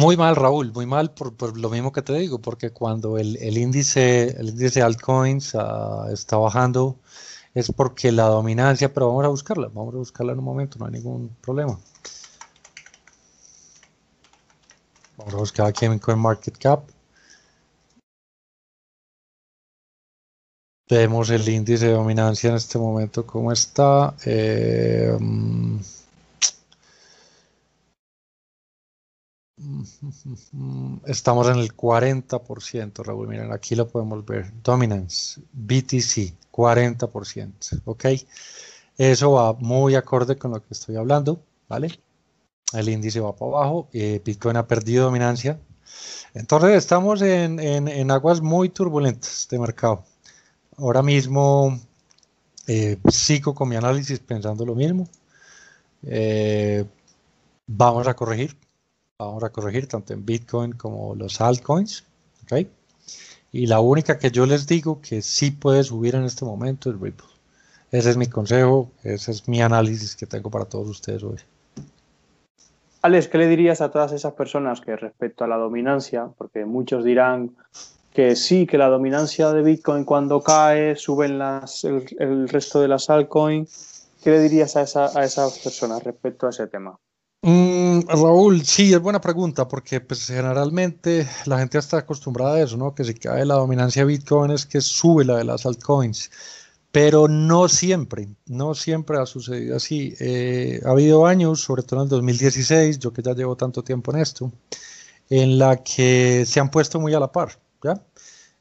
Muy 0.00 0.16
mal, 0.16 0.34
Raúl, 0.34 0.72
muy 0.72 0.86
mal 0.86 1.12
por, 1.12 1.56
lo 1.56 1.70
mismo 1.70 1.92
que 1.92 2.02
te 2.02 2.14
digo, 2.14 2.40
porque 2.40 2.70
cuando 2.70 3.16
el, 3.16 3.36
índice, 3.56 4.36
el 4.40 4.48
índice 4.48 4.80
de 4.80 4.86
altcoins 4.86 5.54
ah, 5.54 6.08
está 6.12 6.36
bajando 6.36 6.96
es 7.54 7.70
porque 7.70 8.10
la 8.10 8.24
dominancia, 8.24 8.92
pero 8.92 9.08
vamos 9.08 9.24
a 9.24 9.28
buscarla, 9.28 9.68
vamos 9.72 9.94
a 9.94 9.98
buscarla 9.98 10.32
en 10.32 10.40
un 10.40 10.44
momento, 10.44 10.78
no 10.78 10.86
hay 10.86 10.92
ningún 10.92 11.30
problema. 11.40 11.78
Vamos 15.16 15.34
a 15.34 15.36
buscar 15.36 15.66
aquí 15.68 15.84
en 15.84 15.98
CoinMarketCap. 16.00 16.93
Vemos 20.90 21.30
el 21.30 21.48
índice 21.48 21.86
de 21.86 21.92
dominancia 21.92 22.50
en 22.50 22.56
este 22.56 22.78
momento, 22.78 23.26
cómo 23.26 23.50
está. 23.52 24.14
Eh, 24.26 25.16
mm, 25.18 25.78
estamos 31.06 31.48
en 31.48 31.56
el 31.56 31.74
40%, 31.74 33.02
Raúl. 33.02 33.28
Miren, 33.28 33.50
aquí 33.52 33.74
lo 33.74 33.88
podemos 33.88 34.26
ver. 34.26 34.52
Dominance, 34.62 35.40
BTC, 35.52 36.34
40%. 36.52 37.80
¿Ok? 37.86 38.04
Eso 38.98 39.32
va 39.32 39.54
muy 39.54 39.94
acorde 39.94 40.36
con 40.36 40.50
lo 40.52 40.60
que 40.60 40.74
estoy 40.74 40.96
hablando, 40.96 41.40
¿vale? 41.66 41.98
El 42.74 42.88
índice 42.90 43.20
va 43.20 43.34
para 43.34 43.52
abajo. 43.52 43.88
Eh, 43.94 44.20
Bitcoin 44.22 44.58
ha 44.58 44.66
perdido 44.66 45.06
dominancia. 45.06 45.58
Entonces 46.34 46.72
estamos 46.76 47.22
en, 47.22 47.58
en 47.60 48.10
aguas 48.10 48.42
muy 48.42 48.68
turbulentas 48.68 49.48
de 49.50 49.58
mercado. 49.58 50.04
Ahora 50.78 51.02
mismo 51.02 51.78
eh, 52.66 52.98
sigo 53.08 53.54
con 53.54 53.68
mi 53.68 53.76
análisis 53.76 54.18
pensando 54.18 54.64
lo 54.64 54.74
mismo. 54.74 55.08
Eh, 56.02 56.84
vamos 57.66 58.06
a 58.06 58.14
corregir. 58.14 58.56
Vamos 59.18 59.44
a 59.44 59.50
corregir 59.50 59.86
tanto 59.86 60.12
en 60.12 60.24
Bitcoin 60.24 60.72
como 60.72 61.14
los 61.14 61.40
altcoins. 61.40 62.04
Y 63.52 63.66
la 63.66 63.80
única 63.80 64.18
que 64.18 64.30
yo 64.30 64.46
les 64.46 64.66
digo 64.66 65.00
que 65.00 65.22
sí 65.22 65.52
puede 65.52 65.84
subir 65.84 66.16
en 66.16 66.24
este 66.24 66.44
momento 66.44 66.90
es 66.90 67.00
Ripple. 67.00 67.28
Ese 67.92 68.10
es 68.10 68.16
mi 68.16 68.26
consejo, 68.26 68.90
ese 69.04 69.30
es 69.30 69.46
mi 69.46 69.62
análisis 69.62 70.16
que 70.16 70.26
tengo 70.26 70.50
para 70.50 70.64
todos 70.64 70.88
ustedes 70.88 71.22
hoy. 71.22 71.36
Alex, 73.02 73.28
¿qué 73.28 73.38
le 73.38 73.46
dirías 73.46 73.80
a 73.80 73.90
todas 73.92 74.10
esas 74.12 74.32
personas 74.32 74.80
que 74.80 74.96
respecto 74.96 75.44
a 75.44 75.46
la 75.46 75.56
dominancia, 75.56 76.28
porque 76.36 76.64
muchos 76.64 77.04
dirán, 77.04 77.54
que 78.14 78.36
sí, 78.36 78.64
que 78.64 78.78
la 78.78 78.88
dominancia 78.88 79.50
de 79.50 79.62
Bitcoin 79.62 80.04
cuando 80.04 80.40
cae, 80.40 80.94
suben 80.94 81.36
las, 81.36 81.82
el, 81.82 82.48
resto 82.48 82.80
de 82.80 82.86
las 82.86 83.10
altcoins. 83.10 84.06
¿Qué 84.22 84.30
le 84.30 84.40
dirías 84.40 84.76
a, 84.76 84.82
esa, 84.82 85.06
a 85.18 85.24
esas 85.24 85.58
personas 85.58 86.02
respecto 86.04 86.46
a 86.46 86.50
ese 86.50 86.68
tema? 86.68 86.96
Mm, 87.42 88.02
Raúl, 88.06 88.64
sí, 88.64 88.94
es 88.94 89.00
buena 89.00 89.20
pregunta, 89.20 89.66
porque 89.66 90.00
pues, 90.00 90.28
generalmente 90.28 91.28
la 91.46 91.58
gente 91.58 91.78
está 91.78 91.98
acostumbrada 91.98 92.54
a 92.54 92.60
eso, 92.62 92.76
¿no? 92.76 92.94
Que 92.94 93.02
si 93.02 93.14
cae 93.14 93.44
la 93.44 93.56
dominancia 93.56 94.02
de 94.02 94.06
Bitcoin 94.06 94.52
es 94.52 94.64
que 94.64 94.80
sube 94.80 95.24
la 95.24 95.38
de 95.38 95.44
las 95.44 95.66
altcoins. 95.66 96.30
Pero 96.92 97.26
no 97.26 97.68
siempre, 97.68 98.28
no 98.46 98.74
siempre 98.74 99.18
ha 99.18 99.26
sucedido 99.26 99.76
así. 99.76 100.14
Eh, 100.20 100.80
ha 100.86 100.90
habido 100.90 101.26
años, 101.26 101.60
sobre 101.62 101.82
todo 101.82 102.00
en 102.00 102.04
el 102.04 102.10
2016, 102.10 103.00
yo 103.00 103.12
que 103.12 103.22
ya 103.22 103.34
llevo 103.34 103.56
tanto 103.56 103.82
tiempo 103.82 104.12
en 104.14 104.20
esto, 104.20 104.52
en 105.28 105.58
la 105.58 105.82
que 105.82 106.44
se 106.46 106.60
han 106.60 106.70
puesto 106.70 107.00
muy 107.00 107.12
a 107.12 107.18
la 107.18 107.32
par. 107.32 107.63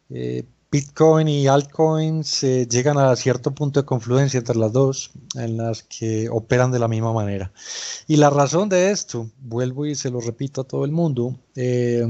Eh, 0.10 0.44
Bitcoin 0.72 1.28
y 1.28 1.48
altcoins 1.48 2.44
eh, 2.44 2.68
llegan 2.68 2.98
a 2.98 3.16
cierto 3.16 3.52
punto 3.52 3.80
de 3.80 3.86
confluencia 3.86 4.40
entre 4.40 4.58
las 4.58 4.72
dos, 4.72 5.12
en 5.36 5.58
las 5.58 5.84
que 5.84 6.30
operan 6.30 6.72
de 6.72 6.80
la 6.80 6.88
misma 6.88 7.14
manera. 7.14 7.52
Y 8.08 8.16
la 8.16 8.32
razón 8.32 8.70
de 8.70 8.90
esto, 8.90 9.30
vuelvo 9.40 9.86
y 9.86 9.94
se 9.94 10.10
lo 10.10 10.20
repito 10.20 10.62
a 10.62 10.64
todo 10.64 10.84
el 10.84 10.92
mundo, 10.92 11.38
eh, 11.56 12.04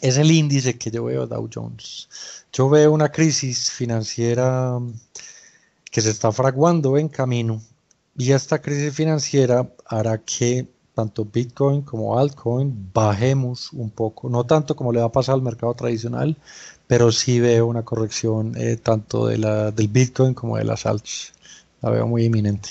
es 0.00 0.16
el 0.16 0.30
índice 0.30 0.78
que 0.78 0.90
yo 0.90 1.04
veo 1.04 1.26
Dow 1.26 1.48
Jones. 1.52 2.08
Yo 2.50 2.68
veo 2.70 2.92
una 2.92 3.10
crisis 3.10 3.70
financiera 3.70 4.78
que 5.90 6.00
se 6.00 6.10
está 6.10 6.32
fraguando 6.32 6.96
en 6.96 7.08
camino 7.08 7.60
y 8.16 8.32
esta 8.32 8.60
crisis 8.60 8.94
financiera 8.94 9.68
hará 9.86 10.18
que 10.18 10.66
tanto 10.94 11.24
Bitcoin 11.24 11.82
como 11.82 12.18
altcoin 12.18 12.90
bajemos 12.92 13.72
un 13.72 13.90
poco, 13.90 14.28
no 14.28 14.44
tanto 14.44 14.76
como 14.76 14.92
le 14.92 15.00
va 15.00 15.06
a 15.06 15.12
pasar 15.12 15.34
al 15.34 15.42
mercado 15.42 15.74
tradicional, 15.74 16.36
pero 16.86 17.10
sí 17.12 17.40
veo 17.40 17.66
una 17.66 17.82
corrección 17.82 18.52
eh, 18.56 18.76
tanto 18.76 19.26
de 19.26 19.38
la, 19.38 19.70
del 19.70 19.88
Bitcoin 19.88 20.34
como 20.34 20.56
de 20.56 20.64
las 20.64 20.86
alts. 20.86 21.32
La 21.82 21.90
veo 21.90 22.06
muy 22.06 22.24
inminente. 22.24 22.70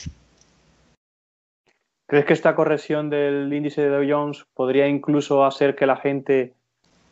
¿Crees 2.07 2.25
que 2.25 2.33
esta 2.33 2.55
corrección 2.55 3.09
del 3.09 3.51
índice 3.51 3.81
de 3.81 3.89
Dow 3.89 4.03
Jones 4.07 4.45
podría 4.53 4.87
incluso 4.87 5.45
hacer 5.45 5.75
que 5.75 5.85
la 5.85 5.97
gente 5.97 6.53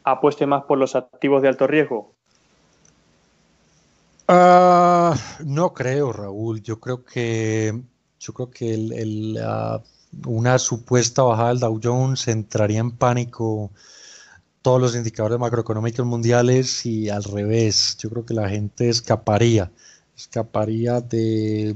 apueste 0.03 0.45
más 0.45 0.63
por 0.63 0.77
los 0.77 0.95
activos 0.95 1.41
de 1.41 1.47
alto 1.47 1.67
riesgo? 1.67 2.15
Ah, 4.27 5.15
no 5.45 5.73
creo, 5.73 6.13
Raúl. 6.13 6.61
Yo 6.61 6.79
creo 6.79 7.03
que 7.03 7.73
yo 8.19 8.33
creo 8.33 8.51
que 8.51 8.73
el, 8.73 9.37
una 10.25 10.59
supuesta 10.59 11.23
bajada 11.23 11.49
del 11.49 11.59
Dow 11.59 11.79
Jones 11.81 12.27
entraría 12.27 12.79
en 12.79 12.91
pánico 12.91 13.71
todos 14.61 14.79
los 14.79 14.95
indicadores 14.95 15.39
macroeconómicos 15.39 16.05
mundiales 16.05 16.85
y 16.85 17.09
al 17.09 17.23
revés, 17.23 17.97
yo 17.97 18.09
creo 18.09 18.25
que 18.25 18.33
la 18.33 18.49
gente 18.49 18.89
escaparía, 18.89 19.71
escaparía 20.15 21.01
de, 21.01 21.75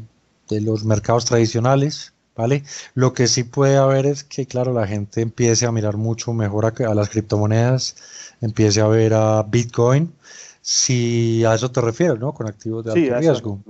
los 0.50 0.84
mercados 0.86 1.26
tradicionales, 1.26 2.14
¿vale? 2.36 2.64
Lo 2.94 3.14
que 3.14 3.28
sí 3.28 3.44
puede 3.44 3.78
haber 3.78 4.06
es 4.06 4.24
que, 4.24 4.46
claro, 4.46 4.74
la 4.74 4.86
gente 4.86 5.22
empiece 5.22 5.66
a 5.66 5.72
mirar 5.72 5.98
mucho 5.98 6.34
mejor 6.34 6.66
a, 6.66 6.94
las 6.94 7.10
criptomonedas, 7.10 7.96
empiece 8.42 8.82
a 8.82 8.88
ver 8.88 9.16
a 9.16 9.42
Bitcoin, 9.44 10.14
si 10.62 11.44
a 11.46 11.56
eso 11.56 11.72
te 11.72 11.82
refieres, 11.82 12.20
¿no? 12.20 12.34
Con 12.34 12.48
activos 12.48 12.86
de 12.86 12.92
alto 12.92 13.20
riesgo. 13.20 13.64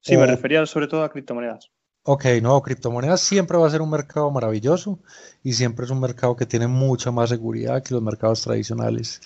sí, 0.00 0.16
me 0.16 0.26
refería 0.26 0.64
sobre 0.66 0.88
todo 0.88 1.04
a 1.04 1.10
criptomonedas. 1.10 1.70
Ok, 2.06 2.26
no, 2.42 2.60
criptomonedas 2.60 3.22
siempre 3.22 3.56
va 3.56 3.66
a 3.66 3.70
ser 3.70 3.80
un 3.80 3.88
mercado 3.88 4.30
maravilloso 4.30 4.98
y 5.42 5.54
siempre 5.54 5.86
es 5.86 5.90
un 5.90 6.00
mercado 6.00 6.36
que 6.36 6.44
tiene 6.44 6.66
mucha 6.66 7.10
más 7.10 7.30
seguridad 7.30 7.82
que 7.82 7.94
los 7.94 8.02
mercados 8.02 8.42
tradicionales. 8.42 9.22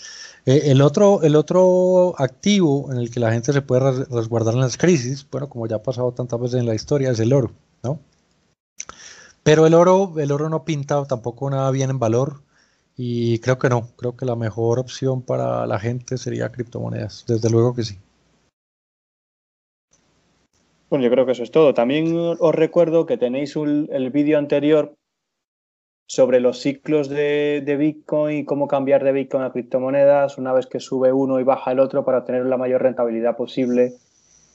Eh, 0.47 0.63
el, 0.67 0.81
otro, 0.81 1.23
el 1.23 1.35
otro 1.35 2.15
activo 2.19 2.93
en 2.93 2.99
el 2.99 3.11
que 3.11 3.19
la 3.19 3.33
gente 3.33 3.53
se 3.53 3.63
puede 3.63 4.05
resguardar 4.05 4.55
en 4.55 4.61
las 4.61 4.77
crisis, 4.77 5.27
bueno, 5.29 5.49
como 5.49 5.67
ya 5.67 5.77
ha 5.77 5.83
pasado 5.83 6.13
tantas 6.13 6.41
veces 6.41 6.61
en 6.61 6.67
la 6.67 6.75
historia, 6.77 7.11
es 7.11 7.19
el 7.19 7.33
oro, 7.33 7.51
¿no? 7.83 7.99
Pero 9.43 9.67
el 9.67 9.75
oro, 9.75 10.15
el 10.19 10.31
oro 10.31 10.49
no 10.49 10.65
pinta 10.65 11.05
tampoco 11.05 11.51
nada 11.51 11.73
bien 11.73 11.91
en 11.91 11.99
valor 11.99 12.43
y 12.97 13.41
creo 13.41 13.59
que 13.59 13.71
no, 13.71 13.89
creo 13.97 14.17
que 14.17 14.25
la 14.25 14.37
mejor 14.37 14.79
opción 14.79 15.23
para 15.23 15.67
la 15.67 15.81
gente 15.81 16.17
sería 16.17 16.53
criptomonedas, 16.53 17.25
desde 17.27 17.51
luego 17.51 17.75
que 17.75 17.83
sí. 17.83 17.99
Bueno, 20.91 21.05
yo 21.05 21.11
creo 21.11 21.27
que 21.27 21.33
eso 21.33 21.43
es 21.43 21.51
todo. 21.51 21.75
También 21.75 22.17
os 22.17 22.55
recuerdo 22.55 23.05
que 23.05 23.19
tenéis 23.19 23.55
el 23.57 24.11
vídeo 24.11 24.39
anterior 24.39 24.97
sobre 26.07 26.41
los 26.41 26.61
ciclos 26.61 27.11
de, 27.11 27.77
Bitcoin 27.79 28.39
y 28.39 28.45
cómo 28.47 28.67
cambiar 28.67 29.05
de 29.05 29.13
Bitcoin 29.13 29.43
a 29.43 29.53
criptomonedas 29.53 30.39
una 30.39 30.55
vez 30.55 30.67
que 30.67 30.81
sube 30.81 31.13
uno 31.13 31.39
y 31.39 31.45
baja 31.45 31.73
el 31.73 31.81
otro 31.81 32.05
para 32.05 32.25
tener 32.25 32.47
la 32.47 32.57
mayor 32.57 32.83
rentabilidad 32.83 33.37
posible 33.37 33.93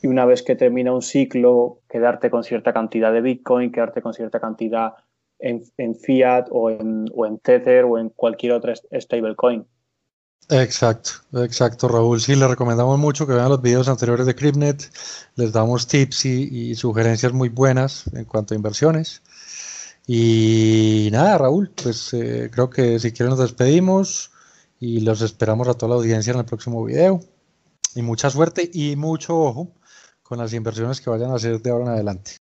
y 0.02 0.08
una 0.08 0.26
vez 0.26 0.41
que 0.41 0.56
termina 0.56 0.91
un 0.91 1.04
ciclo 1.04 1.80
quedarte 1.88 2.32
con 2.32 2.43
cierta 2.43 2.74
cantidad 2.74 3.13
de 3.13 3.22
Bitcoin, 3.22 3.72
quedarte 3.72 4.02
con 4.02 4.15
cierta 4.15 4.39
cantidad 4.39 4.93
en, 5.38 5.62
fiat 5.96 6.48
o 6.50 6.72
en, 6.72 7.06
o 7.13 7.28
en 7.28 7.38
Tether 7.38 7.86
o 7.86 8.00
en 8.00 8.10
cualquier 8.10 8.54
otra 8.54 8.74
stablecoin. 8.76 9.67
Exacto, 10.50 11.12
exacto, 11.34 11.88
Raúl. 11.88 12.20
Sí, 12.20 12.36
le 12.36 12.48
recomendamos 12.48 13.00
mucho 13.00 13.26
que 13.26 13.34
vean 13.34 13.50
los 13.50 13.62
videos 13.62 13.88
anteriores 13.88 14.26
de 14.26 14.36
CryptNet. 14.36 14.92
Les 15.36 15.52
damos 15.52 15.88
tips 15.88 16.26
y, 16.26 16.76
sugerencias 16.76 17.32
muy 17.34 17.50
buenas 17.50 18.06
en 18.14 18.26
cuanto 18.26 18.54
a 18.54 18.58
inversiones. 18.58 19.22
Y 20.06 21.10
nada, 21.12 21.38
Raúl, 21.38 21.72
pues 21.72 22.14
eh, 22.14 22.50
creo 22.52 22.70
que 22.70 23.00
si 23.00 23.14
quieren 23.14 23.30
nos 23.30 23.40
despedimos 23.40 24.32
y 24.80 25.00
los 25.00 25.22
esperamos 25.22 25.70
a 25.70 25.76
toda 25.76 25.92
la 25.92 25.96
audiencia 25.96 26.34
en 26.34 26.40
el 26.40 26.46
próximo 26.46 26.84
video. 26.84 27.22
Y 27.96 28.02
mucha 28.02 28.30
suerte 28.30 28.70
y 28.74 28.96
mucho 28.96 29.40
ojo 29.40 29.72
con 30.24 30.40
las 30.40 30.54
inversiones 30.54 31.00
que 31.00 31.10
vayan 31.10 31.32
a 31.32 31.36
hacer 31.36 31.62
de 31.62 31.70
ahora 31.70 31.86
en 31.86 31.92
adelante. 31.92 32.38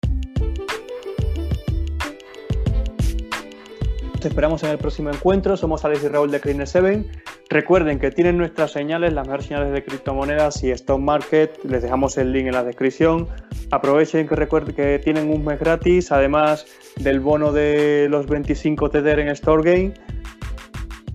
Te 4.21 4.29
esperamos 4.29 4.63
en 4.63 4.71
el 4.71 4.79
próximo 4.79 5.11
encuentro. 5.11 5.57
Somos 5.57 5.85
Alex 5.85 6.05
y 6.05 6.09
Raúl 6.09 6.31
de 6.31 6.41
Cleaner 6.41 6.67
7. 6.67 7.11
Recuerden 7.51 7.99
que 7.99 8.11
tienen 8.11 8.39
nuestras 8.39 8.73
señales, 8.73 9.13
las 9.13 9.27
mejores 9.27 9.47
señales 9.47 9.73
de 9.73 9.85
criptomonedas 9.85 10.63
y 10.65 10.71
stock 10.71 10.99
market. 11.01 11.59
Les 11.65 11.83
dejamos 11.83 12.17
el 12.19 12.33
link 12.33 12.47
en 12.47 12.53
la 12.53 12.65
descripción. 12.65 13.29
Aprovechen 13.71 14.27
que 14.27 14.35
recuerden 14.35 14.75
que 14.75 14.99
tienen 14.99 15.31
un 15.31 15.45
mes 15.45 15.61
gratis, 15.61 16.13
además 16.13 16.67
del 16.97 17.21
bono 17.21 17.53
de 17.53 18.07
los 18.11 18.27
25 18.27 18.91
Tether 18.91 19.19
en 19.19 19.29
Store 19.29 19.63
Game. 19.63 19.95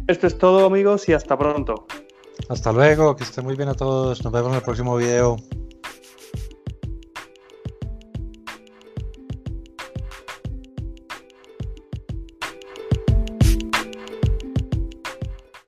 Esto 0.08 0.28
es 0.28 0.38
todo, 0.38 0.66
amigos, 0.66 1.10
y 1.10 1.14
hasta 1.14 1.38
pronto. 1.38 1.86
Hasta 2.50 2.72
luego, 2.72 3.16
que 3.16 3.24
esté 3.24 3.42
muy 3.42 3.56
bien 3.56 3.70
a 3.70 3.74
todos. 3.74 4.24
Nos 4.24 4.32
vemos 4.32 4.52
en 4.52 4.56
el 4.56 4.62
próximo 4.62 4.96
video. 4.96 5.38